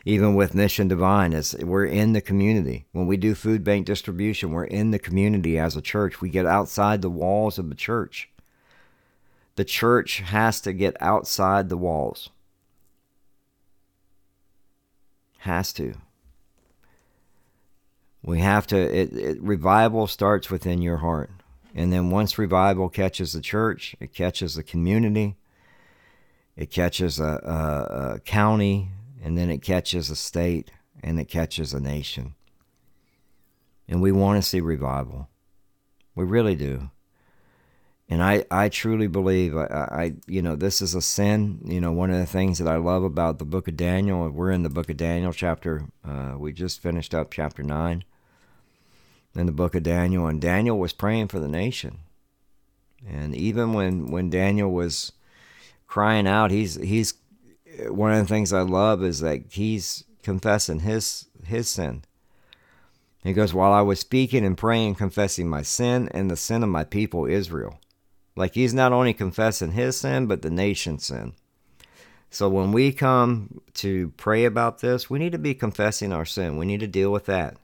[0.04, 2.86] even with Mission Devine, is we're in the community.
[2.92, 6.20] When we do food bank distribution, we're in the community as a church.
[6.20, 8.28] We get outside the walls of the church.
[9.54, 12.30] The church has to get outside the walls.
[15.38, 15.94] Has to.
[18.22, 21.30] We have to, it, it, revival starts within your heart.
[21.74, 25.36] And then once revival catches the church, it catches the community,
[26.56, 28.90] it catches a, a, a county,
[29.22, 30.70] and then it catches a state,
[31.02, 32.34] and it catches a nation.
[33.86, 35.28] And we want to see revival.
[36.14, 36.90] We really do.
[38.10, 41.60] And I, I truly believe I, I, you know, this is a sin.
[41.64, 44.50] You know, one of the things that I love about the book of Daniel, we're
[44.50, 48.04] in the book of Daniel, chapter, uh, we just finished up chapter 9
[49.34, 51.98] in the book of Daniel, and Daniel was praying for the nation.
[53.06, 55.12] And even when, when Daniel was
[55.86, 57.14] crying out, he's, he's,
[57.88, 62.02] one of the things I love is that he's confessing his, his sin.
[63.22, 66.70] He goes, While I was speaking and praying, confessing my sin and the sin of
[66.70, 67.78] my people Israel.
[68.38, 71.32] Like he's not only confessing his sin, but the nation's sin.
[72.30, 76.56] So when we come to pray about this, we need to be confessing our sin.
[76.56, 77.56] We need to deal with that.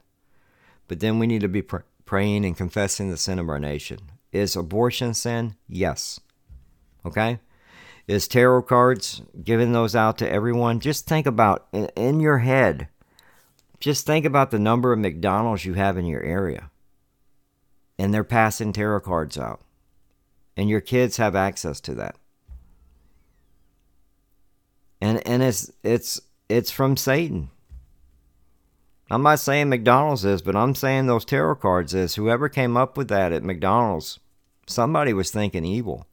[0.89, 3.99] But then we need to be pr- praying and confessing the sin of our nation.
[4.33, 5.55] Is abortion sin?
[5.69, 6.19] Yes.
[7.05, 7.39] Okay?
[8.05, 10.81] Is tarot cards, giving those out to everyone?
[10.81, 12.89] Just think about in, in your head,
[13.79, 16.69] just think about the number of McDonald's you have in your area.
[17.97, 19.61] And they're passing tarot cards out
[20.57, 22.15] and your kids have access to that.
[25.01, 27.49] And and it's it's it's from Satan.
[29.11, 32.15] I'm not saying McDonald's is, but I'm saying those tarot cards is.
[32.15, 34.19] Whoever came up with that at McDonald's,
[34.65, 36.07] somebody was thinking evil.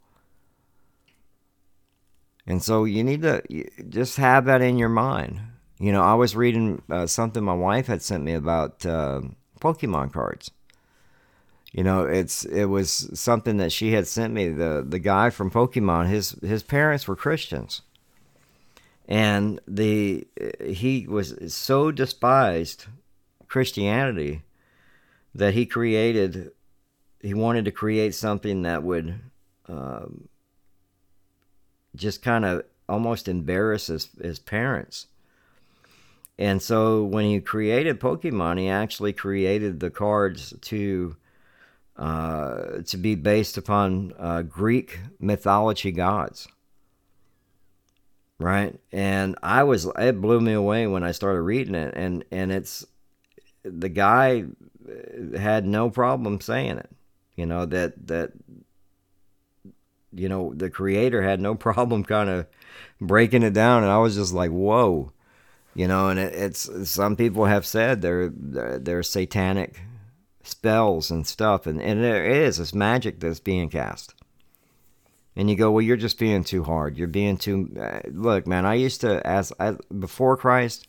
[2.47, 3.43] And so you need to
[3.88, 5.40] just have that in your mind.
[5.78, 9.22] You know, I was reading uh, something my wife had sent me about uh,
[9.61, 10.51] Pokemon cards.
[11.72, 14.50] You know, it's it was something that she had sent me.
[14.50, 17.80] The the guy from Pokemon, his his parents were Christians,
[19.08, 20.26] and the
[20.66, 22.86] he was so despised
[23.48, 24.42] Christianity
[25.34, 26.52] that he created.
[27.20, 29.20] He wanted to create something that would
[29.66, 30.28] um,
[31.96, 35.06] just kind of almost embarrass his, his parents.
[36.38, 41.16] And so when he created Pokemon, he actually created the cards to
[41.97, 46.49] uh, to be based upon uh, Greek mythology gods.
[48.38, 52.51] Right, and I was it blew me away when I started reading it, and and
[52.51, 52.84] it's
[53.62, 54.45] the guy
[55.36, 56.90] had no problem saying it.
[57.36, 58.32] You know that that
[60.12, 62.47] you know the creator had no problem kind of
[63.01, 65.12] breaking it down, and I was just like, whoa.
[65.74, 69.80] You know, and it, it's some people have said they're they're satanic
[70.45, 74.14] spells and stuff, and, and there is this magic that's being cast.
[75.34, 76.99] And you go, well, you're just being too hard.
[76.99, 77.74] You're being too.
[77.80, 80.86] Uh, look, man, I used to, as I, before Christ,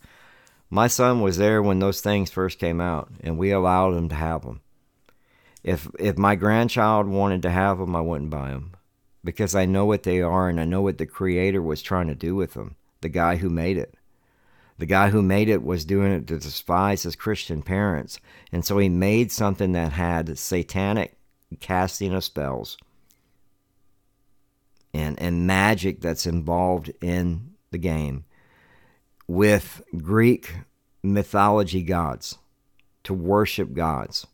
[0.68, 4.14] my son was there when those things first came out, and we allowed him to
[4.14, 4.60] have them.
[5.62, 8.72] If if my grandchild wanted to have them, I wouldn't buy them
[9.24, 12.14] because I know what they are and I know what the creator was trying to
[12.14, 12.76] do with them.
[13.00, 13.94] The guy who made it.
[14.78, 18.18] The guy who made it was doing it to despise his Christian parents.
[18.50, 21.16] And so he made something that had satanic
[21.60, 22.76] casting of spells
[24.92, 28.24] and, and magic that's involved in the game
[29.26, 30.54] with Greek
[31.02, 32.38] mythology gods
[33.04, 34.26] to worship gods.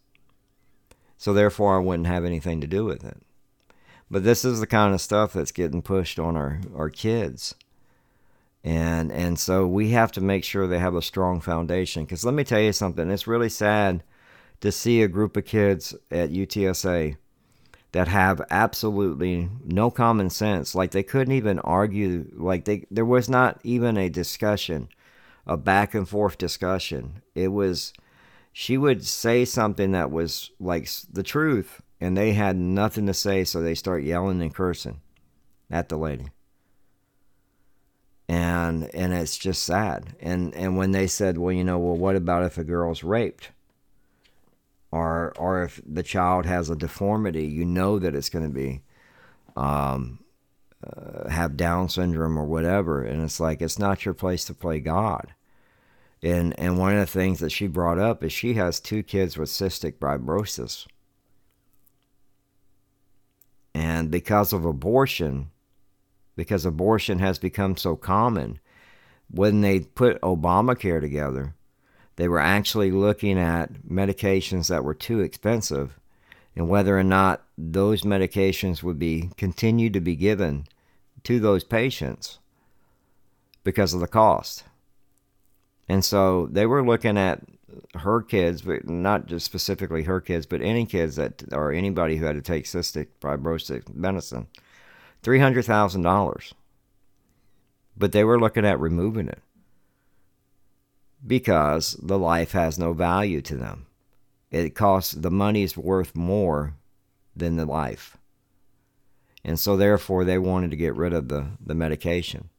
[1.16, 3.18] So therefore, I wouldn't have anything to do with it.
[4.10, 7.54] But this is the kind of stuff that's getting pushed on our, our kids
[8.62, 12.04] and and so we have to make sure they have a strong foundation.
[12.04, 14.02] Because let me tell you something it's really sad
[14.60, 17.16] to see a group of kids at UTSA
[17.92, 23.28] that have absolutely no common sense like they couldn't even argue like they there was
[23.28, 24.88] not even a discussion
[25.46, 27.22] a back and forth discussion.
[27.34, 27.92] It was
[28.52, 33.44] she would say something that was like the truth and they had nothing to say
[33.44, 35.00] so they start yelling and cursing
[35.70, 36.26] at the lady
[38.30, 40.14] and and it's just sad.
[40.20, 43.50] And and when they said, well, you know, well, what about if a girl's raped,
[44.92, 48.82] or or if the child has a deformity, you know that it's going to be,
[49.56, 50.20] um,
[50.86, 54.78] uh, have Down syndrome or whatever, and it's like it's not your place to play
[54.78, 55.34] God.
[56.22, 59.36] And and one of the things that she brought up is she has two kids
[59.36, 60.86] with cystic fibrosis.
[63.74, 65.50] And because of abortion,
[66.40, 68.58] because abortion has become so common.
[69.30, 71.54] When they put Obamacare together,
[72.16, 76.00] they were actually looking at medications that were too expensive
[76.56, 80.64] and whether or not those medications would be continued to be given
[81.24, 82.38] to those patients
[83.62, 84.64] because of the cost.
[85.90, 87.42] And so they were looking at
[87.96, 92.24] her kids, but not just specifically her kids, but any kids that or anybody who
[92.24, 94.46] had to take cystic fibrosis medicine
[95.22, 96.52] $300,000.
[97.96, 99.42] But they were looking at removing it
[101.26, 103.86] because the life has no value to them.
[104.50, 106.74] It costs, the money is worth more
[107.36, 108.16] than the life.
[109.44, 112.50] And so, therefore, they wanted to get rid of the, the medication.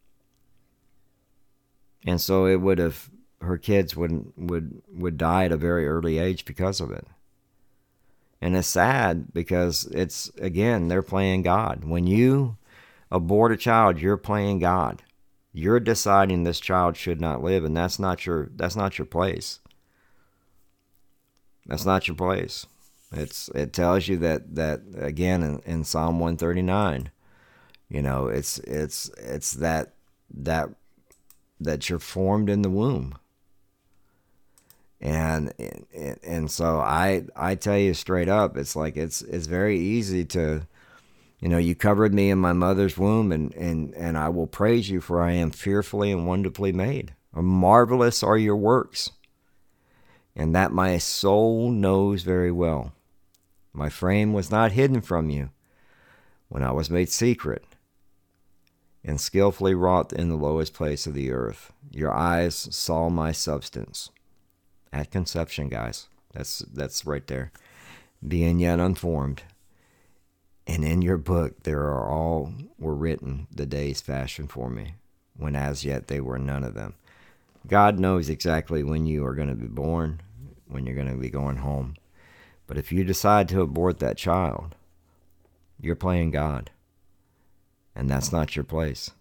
[2.05, 3.09] And so, it would have,
[3.41, 7.05] her kids would, would, would die at a very early age because of it.
[8.41, 11.83] And it's sad because it's, again, they're playing God.
[11.85, 12.57] When you
[13.11, 15.03] abort a child, you're playing God.
[15.53, 19.59] You're deciding this child should not live, and that's not your that's not your place.
[21.65, 22.65] That's not your place.
[23.11, 27.11] It's it tells you that that again in, in Psalm 139.
[27.89, 29.93] You know, it's it's it's that
[30.33, 30.69] that
[31.59, 33.15] that you're formed in the womb
[35.01, 35.51] and
[36.23, 40.67] and so I I tell you straight up, it's like it's it's very easy to,
[41.39, 44.89] you know, you covered me in my mother's womb, and and and I will praise
[44.91, 47.13] you for I am fearfully and wonderfully made.
[47.33, 49.11] Marvelous are your works,
[50.35, 52.93] and that my soul knows very well.
[53.73, 55.49] My frame was not hidden from you
[56.47, 57.63] when I was made secret
[59.03, 61.73] and skillfully wrought in the lowest place of the earth.
[61.89, 64.11] Your eyes saw my substance
[64.93, 66.07] at conception, guys.
[66.33, 67.51] That's that's right there.
[68.25, 69.43] Being yet unformed.
[70.67, 74.93] And in your book, there are all were written the days fashioned for me,
[75.35, 76.93] when as yet they were none of them.
[77.67, 80.21] God knows exactly when you are going to be born,
[80.67, 81.95] when you're going to be going home.
[82.67, 84.75] But if you decide to abort that child,
[85.79, 86.69] you're playing God.
[87.95, 89.11] And that's not your place.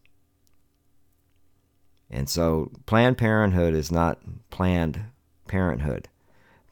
[2.09, 4.19] And so Planned Parenthood is not
[4.51, 5.05] Planned
[5.51, 6.09] Parenthood.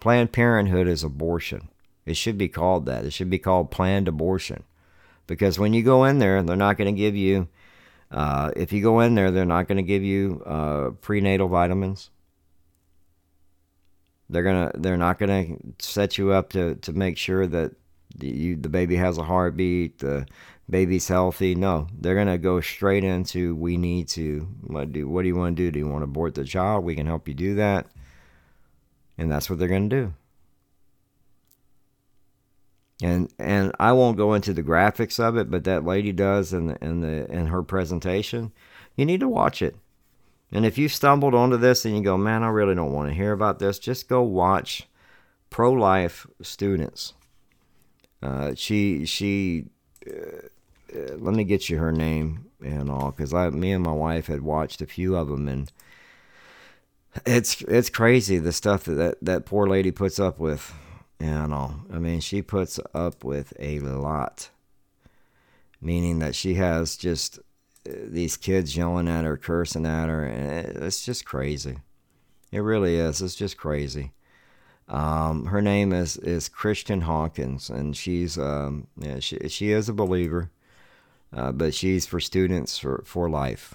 [0.01, 1.69] Planned Parenthood is abortion.
[2.07, 3.05] It should be called that.
[3.05, 4.63] It should be called planned abortion.
[5.27, 7.49] Because when you go in there, they're not going to give you,
[8.11, 12.11] uh, if you go in there, they're not going to give you uh, prenatal vitamins.
[14.31, 17.73] They're gonna, they're not gonna set you up to, to make sure that
[18.15, 20.27] the, you, the baby has a heartbeat, the
[20.69, 21.55] baby's healthy.
[21.55, 24.47] No, they're gonna go straight into we need to.
[24.67, 25.71] What do, what do you want to do?
[25.71, 26.85] Do you want to abort the child?
[26.85, 27.87] We can help you do that,
[29.19, 30.15] and that's what they're gonna do
[33.03, 36.67] and and I won't go into the graphics of it, but that lady does in
[36.67, 38.53] the, in the in her presentation.
[38.97, 39.77] You need to watch it.
[40.51, 43.15] And if you stumbled onto this and you go, man, I really don't want to
[43.15, 44.89] hear about this, just go watch
[45.51, 47.15] pro life students.
[48.21, 49.67] Uh, she she,
[50.07, 50.49] uh,
[50.97, 54.27] uh, let me get you her name and all, because I me and my wife
[54.27, 55.71] had watched a few of them and.
[57.27, 60.73] It's it's crazy the stuff that, that that poor lady puts up with
[61.21, 61.81] and all.
[61.93, 64.51] I mean, she puts up with a lot,
[65.81, 67.39] meaning that she has just
[67.89, 71.79] uh, these kids yelling at her, cursing at her, and it's just crazy.
[72.53, 73.21] It really is.
[73.21, 74.13] It's just crazy.
[74.89, 79.95] Um, her name is is Kristan Hawkins, and she's um, yeah, she she is a
[79.95, 80.51] believer,
[81.33, 83.75] uh, but she's for students for for life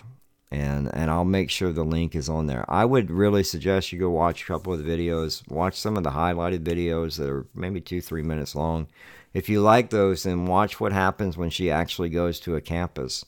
[0.54, 2.64] and and I'll make sure the link is on there.
[2.70, 6.04] I would really suggest you go watch a couple of the videos, watch some of
[6.04, 8.88] the highlighted videos that are maybe two three minutes long.
[9.34, 13.26] If you like those, then watch what happens when she actually goes to a campus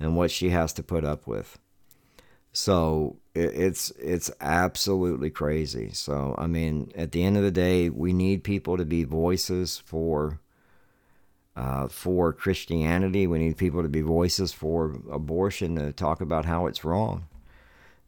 [0.00, 1.58] and what she has to put up with.
[2.54, 5.90] So it's it's absolutely crazy.
[5.92, 9.76] So I mean, at the end of the day, we need people to be voices
[9.84, 10.40] for
[11.56, 13.26] uh, for Christianity.
[13.26, 17.26] We need people to be voices for abortion to talk about how it's wrong.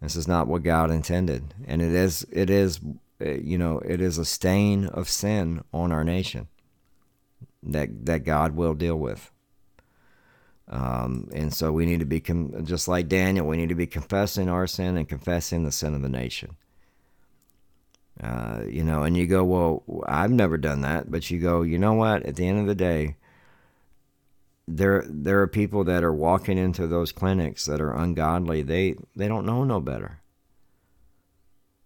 [0.01, 2.79] This is not what God intended, and it is it is
[3.21, 6.47] uh, you know it is a stain of sin on our nation
[7.65, 9.33] that that God will deal with.
[10.69, 13.47] Um, and so we need to be com- just like Daniel.
[13.47, 16.57] We need to be confessing our sin and confessing the sin of the nation.
[18.23, 21.79] Uh, you know, and you go, well, I've never done that, but you go, you
[21.79, 22.25] know what?
[22.25, 23.17] At the end of the day,
[24.69, 28.63] there there are people that are walking into those clinics that are ungodly.
[28.63, 30.21] They they don't know no better.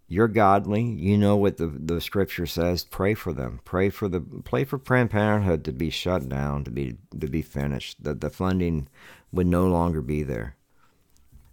[0.08, 0.82] You're godly.
[0.82, 2.84] You know what the, the scripture says.
[2.84, 3.60] Pray for them.
[3.64, 7.40] Pray for the pray for Planned Parenthood to be shut down, to be to be
[7.40, 8.02] finished.
[8.02, 8.88] That the funding
[9.32, 10.56] would no longer be there.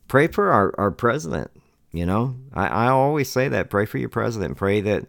[0.08, 1.52] Pray for our, our president.
[1.92, 3.70] You know, I, I always say that.
[3.70, 4.58] Pray for your president.
[4.58, 5.06] Pray that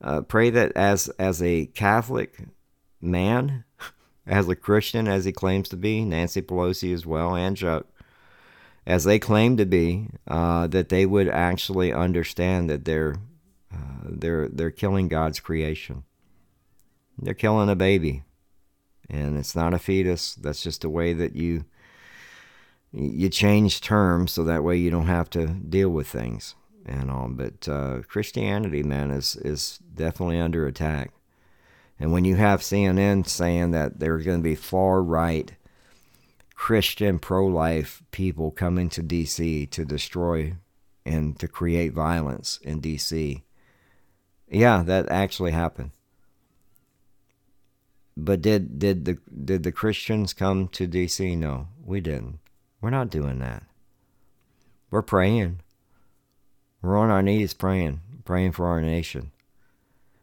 [0.00, 2.38] uh, pray that as as a Catholic
[3.00, 3.64] man
[4.26, 7.86] as a Christian as he claims to be, Nancy Pelosi as well, and Chuck,
[8.86, 13.16] as they claim to be, uh, that they would actually understand that they're
[13.72, 16.04] uh, they're they're killing God's creation.
[17.18, 18.24] They're killing a baby,
[19.08, 20.34] and it's not a fetus.
[20.34, 21.64] That's just a way that you
[22.92, 27.28] you change terms so that way you don't have to deal with things and all.
[27.28, 31.12] But uh, Christianity, man, is is definitely under attack.
[32.00, 35.52] And when you have CNN saying that there's going to be far right
[36.54, 39.66] Christian pro life people coming to D.C.
[39.66, 40.54] to destroy
[41.04, 43.44] and to create violence in D.C.,
[44.48, 45.92] yeah, that actually happened.
[48.16, 51.38] But did did the did the Christians come to DC?
[51.38, 52.40] No, we didn't.
[52.80, 53.62] We're not doing that.
[54.90, 55.60] We're praying.
[56.82, 59.30] We're on our knees praying, praying for our nation.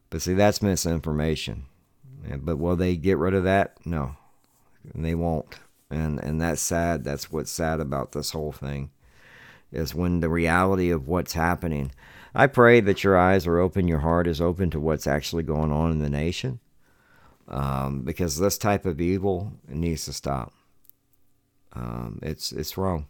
[0.09, 1.65] But see, that's misinformation.
[2.39, 3.77] But will they get rid of that?
[3.85, 4.15] No,
[4.93, 5.55] they won't.
[5.89, 7.03] And and that's sad.
[7.03, 8.89] That's what's sad about this whole thing,
[9.71, 11.91] is when the reality of what's happening.
[12.35, 15.71] I pray that your eyes are open, your heart is open to what's actually going
[15.71, 16.59] on in the nation,
[17.47, 20.53] um, because this type of evil needs to stop.
[21.73, 23.07] Um, it's it's wrong.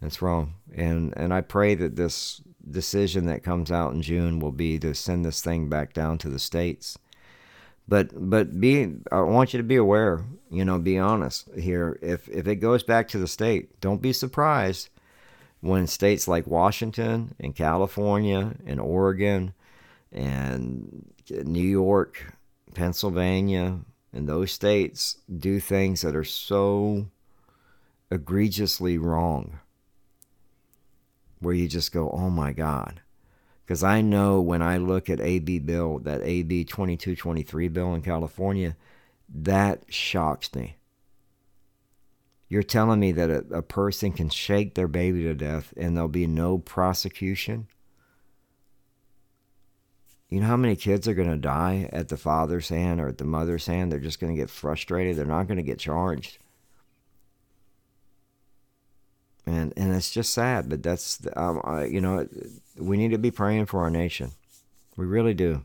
[0.00, 4.52] It's wrong, and and I pray that this decision that comes out in June will
[4.52, 6.98] be to send this thing back down to the states.
[7.88, 11.98] But but be I want you to be aware, you know, be honest here.
[12.00, 14.88] If if it goes back to the state, don't be surprised
[15.60, 19.54] when states like Washington and California and Oregon
[20.12, 22.34] and New York,
[22.74, 23.80] Pennsylvania,
[24.12, 27.06] and those states do things that are so
[28.10, 29.58] egregiously wrong
[31.42, 33.00] where you just go, oh my God.
[33.64, 38.76] Because I know when I look at AB bill, that AB 2223 bill in California,
[39.34, 40.76] that shocks me.
[42.48, 46.08] You're telling me that a, a person can shake their baby to death and there'll
[46.08, 47.66] be no prosecution?
[50.28, 53.18] You know how many kids are going to die at the father's hand or at
[53.18, 53.90] the mother's hand?
[53.90, 55.16] They're just going to get frustrated.
[55.16, 56.38] They're not going to get charged.
[59.46, 62.28] And and it's just sad, but that's um, I, you know
[62.78, 64.32] we need to be praying for our nation.
[64.96, 65.64] We really do.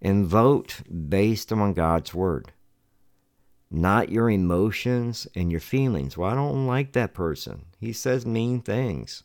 [0.00, 2.52] And vote based on God's word
[3.70, 6.16] not your emotions and your feelings.
[6.16, 7.66] Well, I don't like that person.
[7.78, 9.22] He says mean things.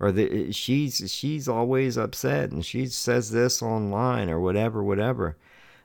[0.00, 5.36] Or the, she's she's always upset and she says this online or whatever, whatever.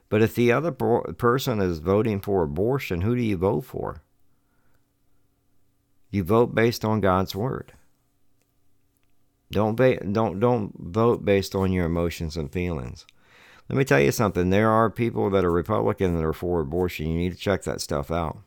[0.08, 4.02] But if the other person is voting for abortion, who do you vote for?
[6.14, 7.72] You vote based on God's word.
[9.50, 13.04] Don't ba- don't don't vote based on your emotions and feelings.
[13.68, 14.50] Let me tell you something.
[14.50, 17.08] There are people that are Republican that are for abortion.
[17.08, 18.38] You need to check that stuff out.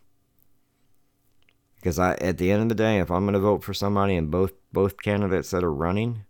[1.75, 4.15] Because I, at the end of the day, if I'm going to vote for somebody
[4.15, 6.23] and both both candidates that are running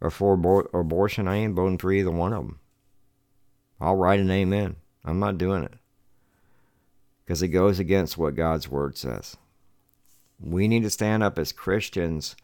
[0.00, 2.60] are for abor- abortion, I ain't voting for either one of them.
[3.80, 4.76] I'll write an amen.
[5.04, 5.74] I'm not doing it
[7.24, 9.36] because it goes against what God's word says.
[10.40, 12.36] We need to stand up as Christians,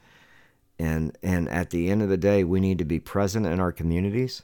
[0.79, 3.73] and and at the end of the day, we need to be present in our
[3.73, 4.43] communities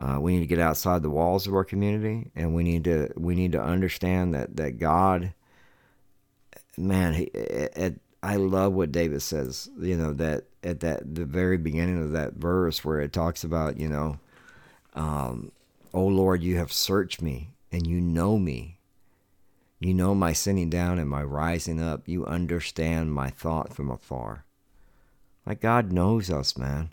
[0.00, 3.10] uh, we need to get outside the walls of our community, and we need to
[3.16, 5.32] we need to understand that that God,
[6.76, 7.30] man, he,
[8.22, 9.70] I love what David says.
[9.78, 13.80] You know that at that the very beginning of that verse where it talks about
[13.80, 14.18] you know,
[14.94, 15.50] um,
[15.94, 18.75] oh Lord, you have searched me and you know me.
[19.78, 22.08] You know my sitting down and my rising up.
[22.08, 24.44] You understand my thought from afar.
[25.44, 26.90] Like God knows us, man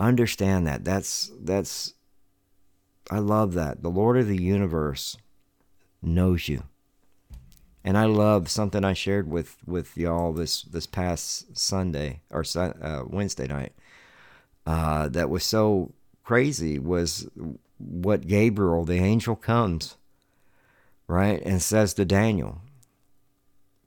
[0.00, 0.84] understand that.
[0.84, 1.94] That's that's
[3.10, 3.82] I love that.
[3.82, 5.16] The Lord of the universe
[6.02, 6.64] knows you.
[7.84, 13.04] And I love something I shared with with y'all this this past Sunday or uh,
[13.06, 13.72] Wednesday night.
[14.66, 15.92] Uh, that was so
[16.24, 17.26] crazy was
[17.78, 19.96] what Gabriel, the angel, comes
[21.08, 22.60] right and says to Daniel.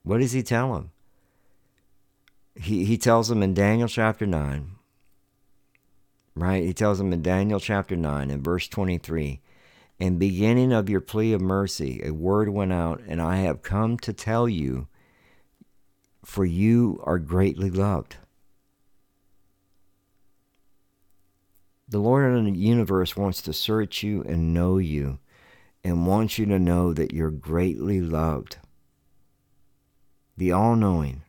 [0.04, 0.92] What does he tell him?
[2.56, 4.72] He he tells him in Daniel chapter nine
[6.36, 6.64] right?
[6.64, 9.42] He tells him in Daniel chapter 9 and verse 23
[10.00, 13.98] In beginning of your plea of mercy, a word went out, and I have come
[14.00, 14.88] to tell you,
[16.24, 18.18] for you are greatly loved.
[21.88, 25.20] The Lord of the universe wants to search you and know you
[25.84, 28.58] and wants you to know that you're greatly loved.
[30.38, 31.24] The all knowing,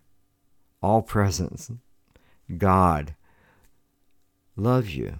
[0.82, 1.70] all presence,
[2.58, 3.14] God
[4.56, 5.18] loves you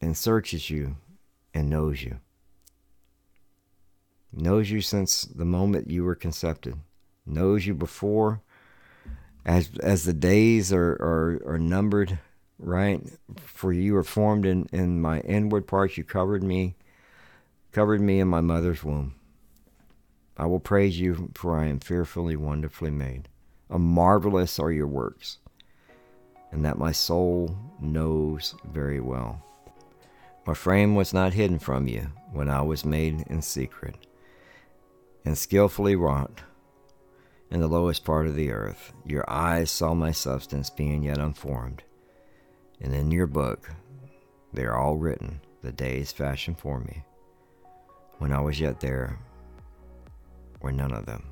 [0.00, 0.96] and searches you
[1.52, 2.18] and knows you.
[4.32, 6.72] Knows you since the moment you were conceived.
[7.26, 8.42] Knows you before
[9.44, 12.18] as as the days are, are, are numbered,
[12.58, 13.02] right?
[13.44, 16.76] For you were formed in, in my inward parts, you covered me,
[17.72, 19.14] covered me in my mother's womb.
[20.36, 23.28] I will praise you, for I am fearfully, wonderfully made.
[23.68, 25.38] A marvelous are your works
[26.52, 29.42] and that my soul knows very well.
[30.46, 33.96] My frame was not hidden from you when I was made in secret
[35.24, 36.40] and skillfully wrought
[37.50, 38.92] in the lowest part of the earth.
[39.04, 41.82] Your eyes saw my substance being yet unformed,
[42.80, 43.70] and in your book
[44.52, 47.04] they are all written, the days fashioned for me.
[48.20, 49.18] When I was yet there,
[50.60, 51.24] were none of them.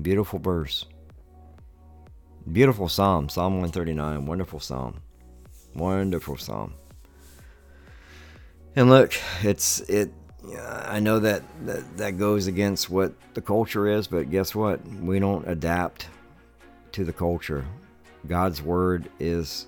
[0.00, 0.86] Beautiful verse.
[2.50, 4.24] Beautiful psalm, Psalm 139.
[4.24, 5.02] Wonderful psalm.
[5.74, 6.72] Wonderful psalm.
[8.76, 9.12] And look,
[9.42, 10.10] it's it.
[10.58, 14.86] I know that, that that goes against what the culture is, but guess what?
[14.88, 16.08] We don't adapt
[16.92, 17.66] to the culture.
[18.26, 19.66] God's word is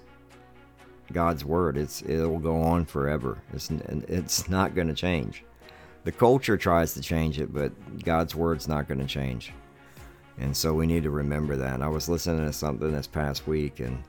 [1.12, 1.76] God's word.
[1.76, 3.36] It's it will go on forever.
[3.52, 5.44] It's it's not going to change.
[6.08, 7.70] The culture tries to change it, but
[8.02, 9.52] God's word's not going to change.
[10.38, 11.82] And so we need to remember that.
[11.82, 14.02] I was listening to something this past week, and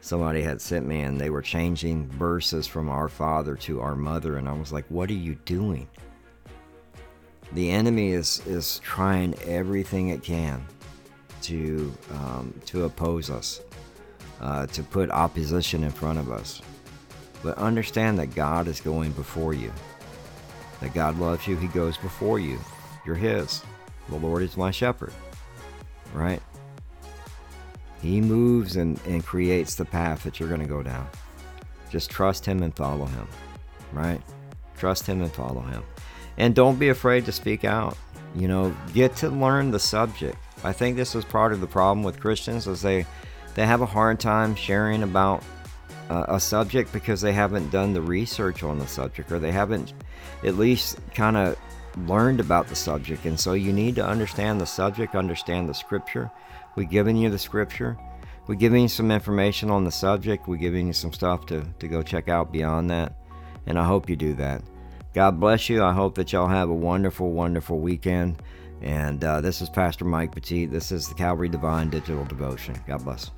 [0.00, 4.38] somebody had sent me, and they were changing verses from our father to our mother,
[4.38, 5.86] and I was like, "What are you doing?"
[7.52, 10.66] The enemy is is trying everything it can
[11.42, 13.60] to um, to oppose us,
[14.40, 16.62] uh, to put opposition in front of us.
[17.42, 19.70] But understand that God is going before you.
[20.80, 22.58] That God loves you, He goes before you.
[23.06, 23.62] You're His.
[24.08, 25.12] The Lord is my shepherd.
[26.12, 26.42] Right?
[28.00, 31.08] He moves and, and creates the path that you're going to go down.
[31.90, 33.28] Just trust Him and follow Him.
[33.92, 34.20] Right?
[34.76, 35.82] Trust Him and follow Him.
[36.36, 37.96] And don't be afraid to speak out.
[38.34, 40.36] You know, get to learn the subject.
[40.64, 43.06] I think this is part of the problem with Christians is they
[43.54, 45.44] they have a hard time sharing about
[46.10, 49.94] a subject because they haven't done the research on the subject or they haven't
[50.44, 51.56] at least kind of
[52.06, 53.24] learned about the subject.
[53.24, 56.30] And so you need to understand the subject, understand the scripture.
[56.76, 57.96] We've given you the scripture.
[58.46, 60.48] We're giving you some information on the subject.
[60.48, 63.14] We're giving you some stuff to, to go check out beyond that.
[63.66, 64.62] And I hope you do that.
[65.14, 65.82] God bless you.
[65.82, 68.42] I hope that y'all have a wonderful, wonderful weekend.
[68.82, 70.66] And uh, this is Pastor Mike Petit.
[70.66, 72.74] This is the Calvary Devine Digital Devotion.
[72.86, 73.30] God bless.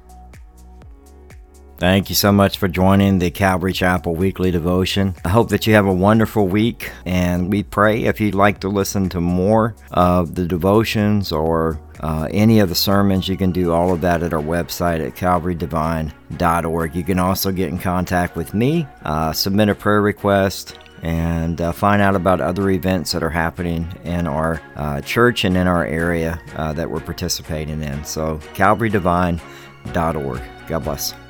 [1.78, 5.14] Thank you so much for joining the Calvary Chapel Weekly Devotion.
[5.26, 8.68] I hope that you have a wonderful week, and we pray if you'd like to
[8.68, 13.72] listen to more of the devotions or uh, any of the sermons, you can do
[13.72, 16.94] all of that at our website at calvarydevine.org.
[16.94, 21.72] You can also get in contact with me, uh, submit a prayer request, and uh,
[21.72, 25.84] find out about other events that are happening in our uh, church and in our
[25.84, 28.02] area uh, that we're participating in.
[28.06, 30.42] So, calvarydevine.org.
[30.68, 31.25] God bless.